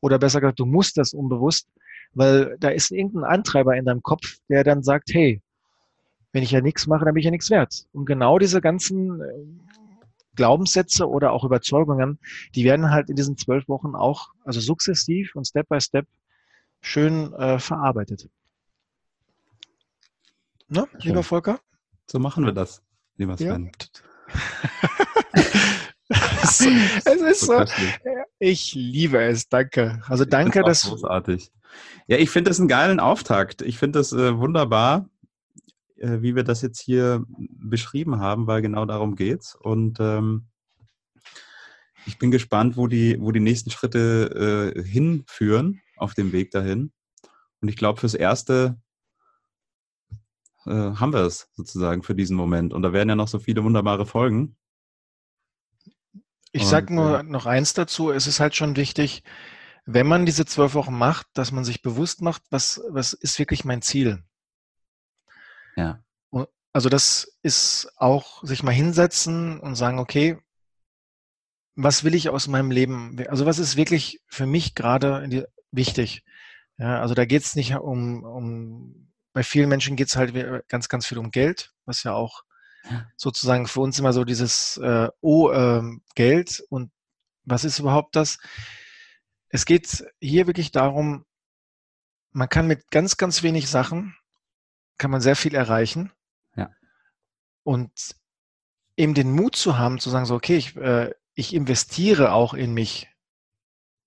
Oder 0.00 0.18
besser 0.18 0.40
gesagt, 0.40 0.58
du 0.58 0.66
musst 0.66 0.96
das 0.96 1.12
unbewusst, 1.12 1.68
weil 2.14 2.56
da 2.58 2.68
ist 2.68 2.90
irgendein 2.90 3.24
Antreiber 3.24 3.76
in 3.76 3.84
deinem 3.84 4.02
Kopf, 4.02 4.38
der 4.48 4.64
dann 4.64 4.82
sagt, 4.82 5.12
hey, 5.12 5.42
wenn 6.32 6.42
ich 6.42 6.50
ja 6.50 6.60
nichts 6.60 6.86
mache, 6.86 7.04
dann 7.04 7.14
bin 7.14 7.20
ich 7.20 7.24
ja 7.26 7.30
nichts 7.30 7.50
wert. 7.50 7.86
Und 7.92 8.06
genau 8.06 8.38
diese 8.38 8.60
ganzen 8.60 9.20
äh, 9.20 9.24
Glaubenssätze 10.38 11.08
oder 11.08 11.32
auch 11.32 11.42
Überzeugungen, 11.44 12.20
die 12.54 12.62
werden 12.62 12.90
halt 12.90 13.10
in 13.10 13.16
diesen 13.16 13.36
zwölf 13.36 13.68
Wochen 13.68 13.96
auch, 13.96 14.28
also 14.44 14.60
sukzessiv 14.60 15.34
und 15.34 15.46
Step 15.46 15.68
by 15.68 15.80
Step 15.80 16.06
schön 16.80 17.32
äh, 17.32 17.58
verarbeitet. 17.58 18.30
Ne, 20.68 20.86
lieber 21.00 21.24
Volker? 21.24 21.58
So 22.06 22.20
machen 22.20 22.44
wir 22.44 22.52
das, 22.52 22.82
lieber 23.16 23.36
Sven. 23.36 23.72
Ja. 24.30 25.42
es, 26.42 26.60
es 27.04 27.20
ist 27.20 27.40
so, 27.40 27.64
ich 28.38 28.74
liebe 28.74 29.20
es, 29.20 29.48
danke. 29.48 30.00
Also 30.06 30.24
danke, 30.24 30.62
dass. 30.62 30.84
Großartig. 30.84 31.50
Ja, 32.06 32.16
ich 32.18 32.30
finde 32.30 32.50
das 32.50 32.60
einen 32.60 32.68
geilen 32.68 33.00
Auftakt. 33.00 33.60
Ich 33.62 33.76
finde 33.76 33.98
das 33.98 34.12
äh, 34.12 34.38
wunderbar, 34.38 35.08
äh, 36.00 36.22
wie 36.22 36.34
wir 36.34 36.44
das 36.44 36.62
jetzt 36.62 36.80
hier 36.80 37.24
beschrieben 37.28 38.20
haben, 38.20 38.46
weil 38.46 38.62
genau 38.62 38.84
darum 38.84 39.16
geht's. 39.16 39.54
Und 39.54 39.98
ähm, 40.00 40.48
ich 42.06 42.18
bin 42.18 42.30
gespannt, 42.30 42.76
wo 42.76 42.86
die, 42.86 43.20
wo 43.20 43.32
die 43.32 43.40
nächsten 43.40 43.70
Schritte 43.70 44.74
äh, 44.76 44.82
hinführen 44.82 45.80
auf 45.96 46.14
dem 46.14 46.32
Weg 46.32 46.50
dahin. 46.50 46.92
Und 47.60 47.68
ich 47.68 47.76
glaube, 47.76 48.00
fürs 48.00 48.14
Erste 48.14 48.80
äh, 50.66 50.70
haben 50.70 51.12
wir 51.12 51.20
es 51.20 51.48
sozusagen 51.54 52.02
für 52.02 52.14
diesen 52.14 52.36
Moment. 52.36 52.72
Und 52.72 52.82
da 52.82 52.92
werden 52.92 53.08
ja 53.08 53.16
noch 53.16 53.28
so 53.28 53.38
viele 53.38 53.64
wunderbare 53.64 54.06
Folgen. 54.06 54.56
Ich 56.52 56.66
sage 56.66 56.94
nur 56.94 57.20
äh, 57.20 57.22
noch 57.22 57.46
eins 57.46 57.74
dazu. 57.74 58.10
Es 58.10 58.26
ist 58.26 58.40
halt 58.40 58.56
schon 58.56 58.76
wichtig, 58.76 59.22
wenn 59.84 60.06
man 60.06 60.26
diese 60.26 60.46
zwölf 60.46 60.74
Wochen 60.74 60.96
macht, 60.96 61.26
dass 61.34 61.52
man 61.52 61.64
sich 61.64 61.82
bewusst 61.82 62.22
macht, 62.22 62.42
was, 62.50 62.80
was 62.88 63.12
ist 63.12 63.38
wirklich 63.38 63.64
mein 63.64 63.82
Ziel. 63.82 64.22
Ja. 65.78 66.02
Also 66.72 66.88
das 66.88 67.38
ist 67.42 67.90
auch 67.96 68.44
sich 68.44 68.62
mal 68.62 68.72
hinsetzen 68.72 69.58
und 69.58 69.74
sagen, 69.74 69.98
okay, 69.98 70.38
was 71.76 72.04
will 72.04 72.14
ich 72.14 72.28
aus 72.28 72.46
meinem 72.46 72.70
Leben? 72.70 73.16
Also 73.28 73.46
was 73.46 73.58
ist 73.58 73.76
wirklich 73.76 74.20
für 74.26 74.46
mich 74.46 74.74
gerade 74.74 75.48
wichtig? 75.70 76.24
Ja, 76.76 77.00
also 77.00 77.14
da 77.14 77.24
geht 77.24 77.42
es 77.42 77.56
nicht 77.56 77.74
um, 77.76 78.22
um, 78.22 79.12
bei 79.32 79.42
vielen 79.42 79.68
Menschen 79.68 79.96
geht 79.96 80.08
es 80.08 80.16
halt 80.16 80.34
ganz, 80.68 80.88
ganz 80.88 81.06
viel 81.06 81.18
um 81.18 81.30
Geld, 81.30 81.72
was 81.84 82.02
ja 82.02 82.12
auch 82.12 82.42
sozusagen 83.16 83.66
für 83.66 83.80
uns 83.80 83.98
immer 83.98 84.12
so 84.12 84.24
dieses, 84.24 84.76
äh, 84.78 85.08
oh, 85.20 85.50
äh, 85.50 85.82
Geld 86.14 86.62
und 86.70 86.90
was 87.44 87.64
ist 87.64 87.78
überhaupt 87.78 88.16
das? 88.16 88.38
Es 89.48 89.64
geht 89.64 90.04
hier 90.20 90.46
wirklich 90.46 90.72
darum, 90.72 91.24
man 92.32 92.48
kann 92.48 92.66
mit 92.66 92.90
ganz, 92.90 93.16
ganz 93.16 93.42
wenig 93.42 93.68
Sachen, 93.68 94.17
kann 94.98 95.10
man 95.10 95.20
sehr 95.20 95.36
viel 95.36 95.54
erreichen. 95.54 96.12
Ja. 96.56 96.70
Und 97.62 97.90
eben 98.96 99.14
den 99.14 99.32
Mut 99.32 99.56
zu 99.56 99.78
haben, 99.78 100.00
zu 100.00 100.10
sagen, 100.10 100.26
so, 100.26 100.34
okay, 100.34 100.56
ich, 100.56 100.76
äh, 100.76 101.14
ich 101.34 101.54
investiere 101.54 102.32
auch 102.32 102.52
in 102.52 102.74
mich, 102.74 103.08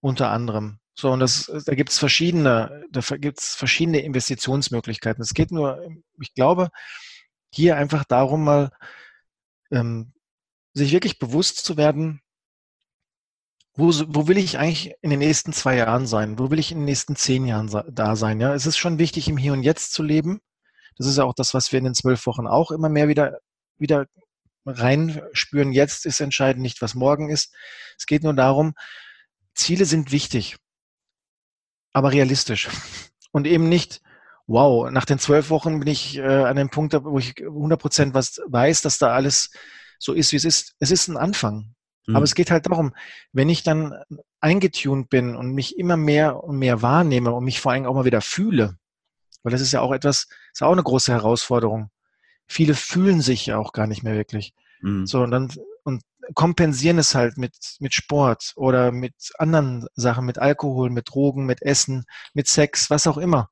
unter 0.01 0.29
anderem. 0.29 0.79
So, 0.93 1.11
und 1.11 1.21
das, 1.21 1.51
da 1.65 1.73
gibt 1.73 1.89
es 1.89 1.97
verschiedene, 1.97 2.85
da 2.91 3.01
gibt 3.17 3.39
es 3.39 3.55
verschiedene 3.55 4.01
Investitionsmöglichkeiten. 4.01 5.21
Es 5.23 5.33
geht 5.33 5.51
nur, 5.51 5.81
ich 6.19 6.33
glaube, 6.33 6.69
hier 7.49 7.77
einfach 7.77 8.03
darum, 8.03 8.43
mal 8.43 8.71
ähm, 9.71 10.13
sich 10.73 10.91
wirklich 10.91 11.19
bewusst 11.19 11.63
zu 11.63 11.77
werden, 11.77 12.21
wo, 13.73 13.91
wo 14.07 14.27
will 14.27 14.37
ich 14.37 14.57
eigentlich 14.57 14.93
in 15.01 15.09
den 15.09 15.19
nächsten 15.19 15.53
zwei 15.53 15.77
Jahren 15.77 16.05
sein? 16.05 16.37
Wo 16.37 16.51
will 16.51 16.59
ich 16.59 16.71
in 16.71 16.79
den 16.79 16.85
nächsten 16.85 17.15
zehn 17.15 17.45
Jahren 17.45 17.69
da 17.89 18.15
sein? 18.15 18.41
Ja, 18.41 18.53
es 18.53 18.65
ist 18.65 18.77
schon 18.77 18.99
wichtig, 18.99 19.29
im 19.29 19.37
Hier 19.37 19.53
und 19.53 19.63
Jetzt 19.63 19.93
zu 19.93 20.03
leben. 20.03 20.41
Das 21.01 21.09
ist 21.09 21.17
ja 21.17 21.23
auch 21.23 21.33
das, 21.33 21.55
was 21.55 21.71
wir 21.71 21.79
in 21.79 21.85
den 21.85 21.95
zwölf 21.95 22.27
Wochen 22.27 22.45
auch 22.45 22.69
immer 22.69 22.87
mehr 22.87 23.07
wieder, 23.07 23.39
wieder 23.79 24.05
reinspüren. 24.67 25.71
Jetzt 25.71 26.05
ist 26.05 26.19
entscheidend 26.19 26.61
nicht, 26.61 26.79
was 26.83 26.93
morgen 26.93 27.29
ist. 27.29 27.55
Es 27.97 28.05
geht 28.05 28.21
nur 28.21 28.35
darum, 28.35 28.75
Ziele 29.55 29.85
sind 29.85 30.11
wichtig, 30.11 30.57
aber 31.91 32.11
realistisch. 32.11 32.69
Und 33.31 33.47
eben 33.47 33.67
nicht, 33.67 34.01
wow, 34.45 34.91
nach 34.91 35.05
den 35.05 35.17
zwölf 35.17 35.49
Wochen 35.49 35.79
bin 35.79 35.87
ich 35.87 36.17
äh, 36.17 36.21
an 36.21 36.55
dem 36.55 36.69
Punkt, 36.69 36.93
wo 36.93 37.17
ich 37.17 37.33
100 37.41 37.81
Prozent 37.81 38.13
was 38.13 38.39
weiß, 38.45 38.81
dass 38.81 38.99
da 38.99 39.11
alles 39.11 39.49
so 39.97 40.13
ist, 40.13 40.33
wie 40.33 40.37
es 40.37 40.45
ist. 40.45 40.75
Es 40.77 40.91
ist 40.91 41.07
ein 41.07 41.17
Anfang. 41.17 41.73
Mhm. 42.05 42.15
Aber 42.15 42.25
es 42.25 42.35
geht 42.35 42.51
halt 42.51 42.67
darum, 42.67 42.93
wenn 43.31 43.49
ich 43.49 43.63
dann 43.63 43.95
eingetunt 44.39 45.09
bin 45.09 45.35
und 45.35 45.55
mich 45.55 45.79
immer 45.79 45.97
mehr 45.97 46.43
und 46.43 46.59
mehr 46.59 46.83
wahrnehme 46.83 47.31
und 47.31 47.43
mich 47.43 47.59
vor 47.59 47.71
allem 47.71 47.87
auch 47.87 47.95
mal 47.95 48.05
wieder 48.05 48.21
fühle, 48.21 48.77
weil 49.43 49.51
das 49.51 49.61
ist 49.61 49.71
ja 49.71 49.81
auch 49.81 49.91
etwas, 49.91 50.27
ist 50.53 50.63
auch 50.63 50.71
eine 50.71 50.83
große 50.83 51.11
Herausforderung. 51.11 51.89
Viele 52.47 52.75
fühlen 52.75 53.21
sich 53.21 53.45
ja 53.45 53.57
auch 53.57 53.73
gar 53.73 53.87
nicht 53.87 54.03
mehr 54.03 54.15
wirklich. 54.15 54.53
Mhm. 54.81 55.05
So, 55.05 55.21
und 55.21 55.31
dann, 55.31 55.51
und 55.83 56.03
kompensieren 56.33 56.97
es 56.97 57.15
halt 57.15 57.37
mit, 57.37 57.55
mit 57.79 57.93
Sport 57.93 58.53
oder 58.55 58.91
mit 58.91 59.13
anderen 59.37 59.87
Sachen, 59.95 60.25
mit 60.25 60.39
Alkohol, 60.39 60.89
mit 60.89 61.09
Drogen, 61.09 61.45
mit 61.45 61.61
Essen, 61.61 62.03
mit 62.33 62.47
Sex, 62.47 62.89
was 62.89 63.07
auch 63.07 63.17
immer 63.17 63.49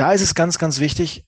da 0.00 0.12
ist 0.12 0.22
es 0.22 0.34
ganz, 0.34 0.58
ganz 0.58 0.80
wichtig, 0.80 1.26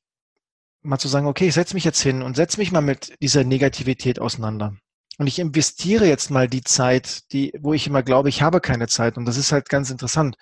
mal 0.81 0.98
zu 0.98 1.07
sagen, 1.07 1.26
okay, 1.26 1.48
ich 1.48 1.55
setze 1.55 1.74
mich 1.74 1.85
jetzt 1.85 2.00
hin 2.00 2.22
und 2.22 2.37
setze 2.37 2.59
mich 2.59 2.72
mal 2.72 2.81
mit 2.81 3.12
dieser 3.20 3.44
Negativität 3.44 4.18
auseinander. 4.18 4.74
Und 5.18 5.26
ich 5.26 5.38
investiere 5.38 6.07
jetzt 6.07 6.31
mal 6.31 6.48
die 6.48 6.62
Zeit, 6.62 7.31
die, 7.33 7.52
wo 7.61 7.74
ich 7.74 7.87
immer 7.87 8.02
glaube, 8.02 8.31
ich 8.31 8.40
habe 8.40 8.62
keine 8.62 8.88
Zeit. 8.88 9.18
Und 9.18 9.26
das 9.26 9.37
ist 9.37 9.52
halt 9.52 9.68
ganz 9.68 9.90
interessant. 9.90 10.37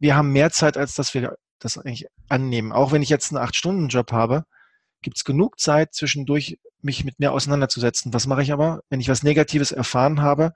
Wir 0.00 0.16
haben 0.16 0.32
mehr 0.32 0.50
Zeit, 0.50 0.76
als 0.76 0.94
dass 0.94 1.14
wir 1.14 1.36
das 1.60 1.78
eigentlich 1.78 2.06
annehmen. 2.28 2.72
Auch 2.72 2.90
wenn 2.90 3.02
ich 3.02 3.08
jetzt 3.08 3.32
einen 3.32 3.42
Acht-Stunden-Job 3.42 4.12
habe, 4.12 4.44
gibt 5.02 5.18
es 5.18 5.24
genug 5.24 5.60
Zeit, 5.60 5.94
zwischendurch 5.94 6.58
mich 6.82 7.04
mit 7.04 7.20
mir 7.20 7.32
auseinanderzusetzen. 7.32 8.12
Was 8.12 8.26
mache 8.26 8.42
ich 8.42 8.52
aber, 8.52 8.80
wenn 8.88 9.00
ich 9.00 9.08
was 9.08 9.22
Negatives 9.22 9.72
erfahren 9.72 10.20
habe? 10.20 10.52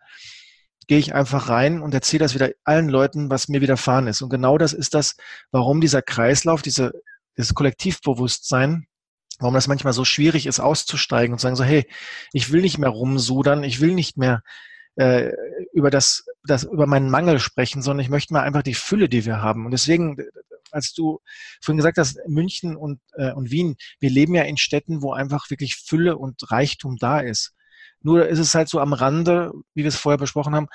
gehe 0.87 0.99
ich 0.99 1.15
einfach 1.15 1.49
rein 1.49 1.81
und 1.81 1.95
erzähle 1.95 2.25
das 2.25 2.35
wieder 2.35 2.51
allen 2.65 2.89
Leuten, 2.89 3.31
was 3.31 3.49
mir 3.49 3.61
widerfahren 3.61 4.07
ist. 4.07 4.23
Und 4.23 4.31
genau 4.31 4.59
das 4.59 4.73
ist 4.73 4.95
das, 4.95 5.17
warum 5.51 5.81
dieser 5.81 6.03
Kreislauf, 6.03 6.63
diese, 6.63 6.93
dieses 7.37 7.55
Kollektivbewusstsein, 7.55 8.87
warum 9.39 9.55
das 9.55 9.67
manchmal 9.67 9.93
so 9.93 10.05
schwierig 10.05 10.47
ist, 10.47 10.61
auszusteigen 10.61 11.33
und 11.33 11.39
zu 11.39 11.45
sagen 11.45 11.57
so, 11.57 11.65
hey, 11.65 11.87
ich 12.33 12.53
will 12.53 12.61
nicht 12.61 12.79
mehr 12.79 12.91
rumsudern, 12.91 13.65
ich 13.65 13.81
will 13.81 13.95
nicht 13.95 14.17
mehr 14.17 14.43
äh, 14.97 15.31
über 15.73 15.91
das, 15.91 16.27
das, 16.47 16.65
über 16.65 16.87
meinen 16.87 17.11
Mangel 17.11 17.39
sprechen, 17.39 17.83
sondern 17.83 18.05
ich 18.05 18.11
möchte 18.11 18.33
mal 18.33 18.43
einfach 18.43 18.63
die 18.63 18.75
Fülle, 18.75 19.09
die 19.09 19.25
wir 19.25 19.41
haben. 19.41 19.65
Und 19.65 19.71
deswegen, 19.71 20.17
als 20.71 20.93
du 20.93 21.21
vorhin 21.63 21.79
gesagt 21.79 21.99
hast, 21.99 22.19
München 22.29 22.77
und, 22.77 23.01
äh, 23.15 23.33
und 23.33 23.51
Wien, 23.51 23.77
wir 24.01 24.11
leben 24.11 24.35
ja 24.35 24.43
in 24.43 24.57
Städten, 24.57 25.03
wo 25.03 25.13
einfach 25.13 25.51
wirklich 25.51 25.77
Fülle 25.77 26.17
und 26.17 26.51
Reichtum 26.51 26.97
da 26.99 27.21
ist. 27.21 27.55
Nur 28.01 28.29
ist 28.29 28.39
es 28.39 28.55
halt 28.55 28.69
so 28.69 28.81
am 28.81 28.93
Rande, 28.93 29.53
wie 29.75 29.83
wir 29.83 29.89
es 29.89 29.97
vorher 29.97 30.19
besprochen 30.19 30.55
haben, 30.55 30.69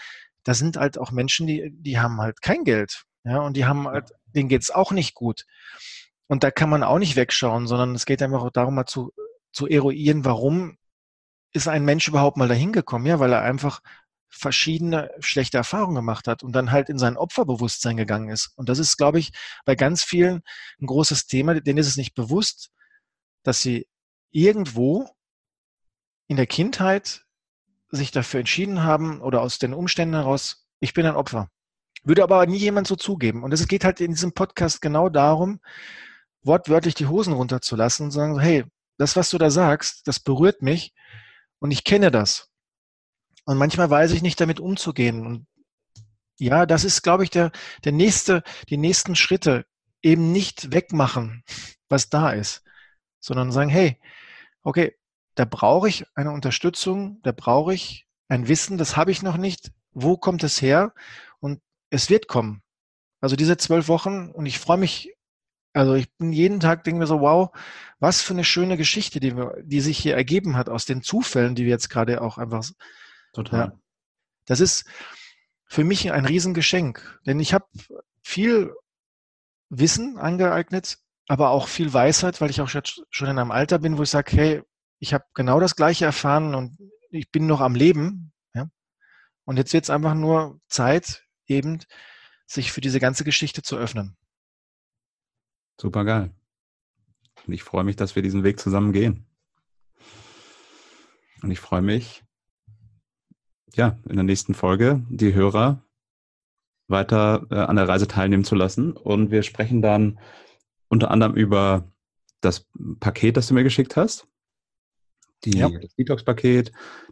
da 0.44 0.54
sind 0.54 0.78
halt 0.78 0.98
auch 0.98 1.12
Menschen, 1.12 1.46
die, 1.46 1.70
die 1.72 2.00
haben 2.00 2.20
halt 2.20 2.42
kein 2.42 2.64
Geld. 2.64 3.04
Ja, 3.24 3.40
und 3.40 3.56
die 3.56 3.66
haben 3.66 3.88
halt, 3.88 4.12
denen 4.34 4.50
geht's 4.50 4.72
auch 4.72 4.92
nicht 4.92 5.14
gut. 5.14 5.46
Und 6.28 6.44
da 6.44 6.52
kann 6.52 6.70
man 6.70 6.84
auch 6.84 7.00
nicht 7.00 7.16
wegschauen, 7.16 7.68
sondern 7.68 7.94
es 7.94 8.06
geht 8.06 8.22
einfach 8.22 8.44
auch 8.44 8.52
darum, 8.52 8.76
mal 8.76 8.86
zu, 8.86 9.14
zu 9.52 9.68
eruieren, 9.68 10.26
warum 10.26 10.78
ist 11.52 11.68
ein 11.68 11.86
Mensch 11.86 12.08
überhaupt 12.08 12.38
mal 12.38 12.48
dahin 12.48 12.72
gekommen? 12.72 13.06
Ja, 13.06 13.20
weil 13.20 13.34
er 13.34 13.42
einfach 13.42 13.82
verschiedene 14.30 15.10
schlechte 15.20 15.58
Erfahrungen 15.58 15.96
gemacht 15.96 16.28
hat 16.28 16.44
und 16.44 16.54
dann 16.54 16.72
halt 16.72 16.90
in 16.90 16.98
sein 16.98 17.18
Opferbewusstsein 17.18 17.98
gegangen 17.98 18.30
ist. 18.30 18.52
Und 18.56 18.70
das 18.70 18.80
ist, 18.80 18.98
glaube 18.98 19.20
ich, 19.20 19.32
bei 19.66 19.76
ganz 19.76 20.04
vielen 20.04 20.42
ein 20.80 20.86
großes 20.86 21.26
Thema, 21.26 21.60
denen 21.60 21.80
ist 21.80 21.88
es 21.88 21.98
nicht 21.98 22.14
bewusst, 22.14 22.70
dass 23.44 23.62
sie 23.62 23.88
irgendwo 24.32 25.10
in 26.28 26.38
der 26.38 26.48
Kindheit 26.48 27.26
sich 27.92 28.12
dafür 28.12 28.42
entschieden 28.42 28.84
haben 28.84 29.22
oder 29.22 29.42
aus 29.42 29.58
den 29.58 29.74
Umständen 29.74 30.16
heraus, 30.16 30.68
ich 30.80 30.94
bin 30.94 31.06
ein 31.06 31.16
Opfer. 31.16 31.50
Würde 32.04 32.24
aber 32.24 32.46
nie 32.46 32.58
jemand 32.58 32.88
so 32.88 32.96
zugeben. 32.96 33.44
Und 33.44 33.52
es 33.52 33.68
geht 33.68 33.84
halt 33.84 34.00
in 34.00 34.12
diesem 34.12 34.34
Podcast 34.34 34.82
genau 34.82 35.10
darum, 35.10 35.60
wortwörtlich 36.44 36.94
die 36.94 37.08
Hosen 37.08 37.34
runterzulassen 37.34 38.06
und 38.06 38.12
sagen, 38.12 38.40
hey, 38.40 38.64
das, 38.98 39.16
was 39.16 39.30
du 39.30 39.38
da 39.38 39.50
sagst, 39.50 40.08
das 40.08 40.20
berührt 40.20 40.62
mich 40.62 40.94
und 41.60 41.72
ich 41.72 41.84
kenne 41.84 42.12
das. 42.12 42.49
Und 43.50 43.58
manchmal 43.58 43.90
weiß 43.90 44.12
ich 44.12 44.22
nicht, 44.22 44.40
damit 44.40 44.60
umzugehen. 44.60 45.26
Und 45.26 45.48
ja, 46.38 46.68
das 46.68 46.84
ist, 46.84 47.02
glaube 47.02 47.24
ich, 47.24 47.32
der, 47.32 47.52
der 47.84 47.94
nächste, 47.94 48.44
die 48.70 48.78
nächsten 48.78 49.16
Schritte 49.16 49.66
eben 50.04 50.32
nicht 50.32 50.72
wegmachen, 50.72 51.44
was 51.90 52.12
da 52.12 52.30
ist, 52.30 52.62
sondern 53.20 53.52
sagen, 53.52 53.72
hey, 53.72 53.98
okay, 54.62 54.96
da 55.34 55.46
brauche 55.46 55.90
ich 55.90 56.06
eine 56.14 56.30
Unterstützung, 56.30 57.22
da 57.24 57.32
brauche 57.32 57.74
ich 57.74 58.06
ein 58.28 58.48
Wissen, 58.48 58.78
das 58.78 58.96
habe 58.96 59.10
ich 59.10 59.24
noch 59.24 59.38
nicht. 59.38 59.72
Wo 59.94 60.16
kommt 60.16 60.44
es 60.44 60.62
her? 60.62 60.94
Und 61.40 61.60
es 61.90 62.12
wird 62.12 62.28
kommen. 62.28 62.62
Also 63.20 63.36
diese 63.36 63.58
zwölf 63.58 63.88
Wochen 63.88 64.30
und 64.30 64.46
ich 64.46 64.60
freue 64.60 64.78
mich, 64.78 65.16
also 65.74 65.96
ich 65.96 66.16
bin 66.18 66.32
jeden 66.34 66.60
Tag, 66.60 66.84
denke 66.84 67.00
mir 67.00 67.08
so, 67.08 67.20
wow, 67.22 67.50
was 67.98 68.22
für 68.22 68.34
eine 68.36 68.44
schöne 68.44 68.78
Geschichte, 68.78 69.20
die, 69.20 69.36
wir, 69.36 69.56
die 69.64 69.82
sich 69.82 69.98
hier 69.98 70.16
ergeben 70.16 70.56
hat 70.56 70.70
aus 70.70 70.86
den 70.86 71.02
Zufällen, 71.02 71.56
die 71.56 71.64
wir 71.64 71.72
jetzt 71.72 71.90
gerade 71.90 72.22
auch 72.22 72.38
einfach. 72.38 72.64
Total. 73.34 73.60
Ja, 73.60 73.80
das 74.46 74.60
ist 74.60 74.86
für 75.66 75.84
mich 75.84 76.12
ein 76.12 76.26
Riesengeschenk, 76.26 77.20
denn 77.26 77.40
ich 77.40 77.54
habe 77.54 77.68
viel 78.24 78.74
Wissen 79.70 80.18
angeeignet, 80.18 80.98
aber 81.28 81.52
auch 81.52 81.68
viel 81.68 81.94
Weisheit, 81.94 82.42
weil 82.42 82.50
ich 82.50 82.62
auch 82.62 82.70
schon 82.70 83.28
in 83.28 83.38
einem 83.38 83.52
Alter 83.52 83.80
bin, 83.80 83.98
wo 83.98 84.04
ich 84.04 84.10
sage, 84.10 84.32
hey, 84.36 84.64
ich 84.98 85.14
habe 85.14 85.26
genau 85.34 85.60
das 85.60 85.76
Gleiche 85.76 86.06
erfahren 86.06 86.56
und 86.56 86.78
ich 87.12 87.32
bin 87.32 87.46
noch 87.48 87.62
am 87.62 87.76
Leben. 87.76 88.34
Ja? 88.54 88.70
Und 89.46 89.58
jetzt 89.58 89.74
wird 89.74 89.84
es 89.84 89.90
einfach 89.90 90.16
nur 90.16 90.60
Zeit, 90.68 91.26
eben 91.46 91.80
sich 92.46 92.72
für 92.72 92.82
diese 92.82 93.00
ganze 93.00 93.24
Geschichte 93.24 93.62
zu 93.62 93.78
öffnen. 93.78 94.18
Super 95.80 96.04
geil. 96.04 96.34
Und 97.46 97.54
ich 97.54 97.64
freue 97.64 97.84
mich, 97.84 97.96
dass 97.96 98.16
wir 98.16 98.24
diesen 98.24 98.44
Weg 98.44 98.60
zusammen 98.60 98.92
gehen. 98.92 99.28
Und 101.42 101.52
ich 101.52 101.60
freue 101.60 101.82
mich, 101.82 102.24
ja, 103.74 103.98
in 104.08 104.16
der 104.16 104.24
nächsten 104.24 104.54
Folge 104.54 105.02
die 105.10 105.34
Hörer 105.34 105.84
weiter 106.88 107.48
äh, 107.52 107.56
an 107.56 107.76
der 107.76 107.88
Reise 107.88 108.08
teilnehmen 108.08 108.44
zu 108.44 108.56
lassen. 108.56 108.94
Und 108.94 109.32
wir 109.32 109.44
sprechen 109.44 109.82
dann 109.82 110.20
unter 110.88 111.12
anderem 111.12 111.36
über 111.36 111.92
das 112.42 112.66
Paket, 113.00 113.38
das 113.38 113.48
du 113.48 113.54
mir 113.54 113.64
geschickt 113.64 113.96
hast. 113.96 114.28
Die, 115.46 115.58
ja. 115.58 115.70
Das 115.70 115.96
Detox-Paket, 115.96 116.72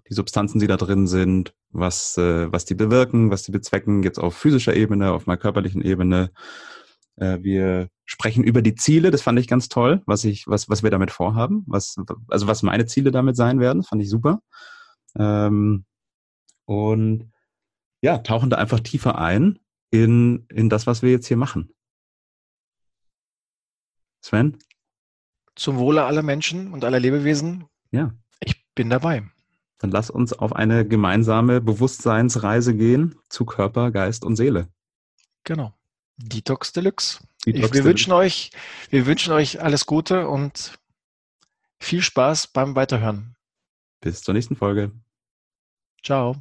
die 0.09 0.13
Substanzen, 0.13 0.59
die 0.59 0.67
da 0.67 0.75
drin 0.75 1.07
sind, 1.07 1.53
was, 1.69 2.17
äh, 2.17 2.51
was 2.51 2.65
die 2.65 2.75
bewirken, 2.75 3.31
was 3.31 3.43
die 3.43 3.51
bezwecken, 3.51 4.03
jetzt 4.03 4.19
auf 4.19 4.35
physischer 4.35 4.75
Ebene, 4.75 5.11
auf 5.11 5.27
meiner 5.27 5.37
körperlichen 5.37 5.81
Ebene. 5.81 6.31
Äh, 7.15 7.39
wir 7.41 7.89
sprechen 8.05 8.43
über 8.43 8.61
die 8.61 8.75
Ziele, 8.75 9.11
das 9.11 9.21
fand 9.21 9.39
ich 9.39 9.47
ganz 9.47 9.69
toll, 9.69 10.01
was 10.05 10.25
ich, 10.25 10.47
was, 10.47 10.69
was 10.69 10.83
wir 10.83 10.89
damit 10.89 11.11
vorhaben, 11.11 11.63
was, 11.67 11.95
also 12.27 12.47
was 12.47 12.63
meine 12.63 12.85
Ziele 12.85 13.11
damit 13.11 13.37
sein 13.37 13.59
werden, 13.59 13.83
fand 13.83 14.01
ich 14.01 14.09
super. 14.09 14.41
Ähm, 15.17 15.85
und 16.67 17.31
ja, 18.01 18.19
tauchen 18.19 18.49
da 18.49 18.57
einfach 18.57 18.81
tiefer 18.81 19.17
ein 19.17 19.57
in, 19.89 20.45
in 20.49 20.69
das, 20.69 20.85
was 20.85 21.01
wir 21.01 21.11
jetzt 21.11 21.27
hier 21.27 21.37
machen. 21.37 21.73
Sven? 24.21 24.57
Zum 25.55 25.77
Wohle 25.77 26.03
aller 26.03 26.21
Menschen 26.21 26.73
und 26.73 26.83
aller 26.83 26.99
Lebewesen. 26.99 27.65
Ja. 27.91 28.13
Ich 28.41 28.63
bin 28.75 28.89
dabei. 28.89 29.23
Dann 29.79 29.91
lass 29.91 30.09
uns 30.09 30.33
auf 30.33 30.53
eine 30.53 30.85
gemeinsame 30.87 31.61
Bewusstseinsreise 31.61 32.75
gehen 32.75 33.15
zu 33.29 33.45
Körper, 33.45 33.91
Geist 33.91 34.25
und 34.25 34.35
Seele. 34.35 34.67
Genau. 35.43 35.73
Detox 36.17 36.73
Deluxe. 36.73 37.19
Detox 37.45 37.45
ich, 37.45 37.53
wir, 37.55 37.61
Deluxe. 37.61 37.83
Wünschen 37.85 38.13
euch, 38.13 38.51
wir 38.89 39.05
wünschen 39.05 39.33
euch 39.33 39.61
alles 39.61 39.85
Gute 39.85 40.27
und 40.27 40.77
viel 41.79 42.01
Spaß 42.01 42.47
beim 42.47 42.75
Weiterhören. 42.75 43.35
Bis 44.01 44.21
zur 44.21 44.33
nächsten 44.33 44.55
Folge. 44.55 44.91
Ciao. 46.03 46.35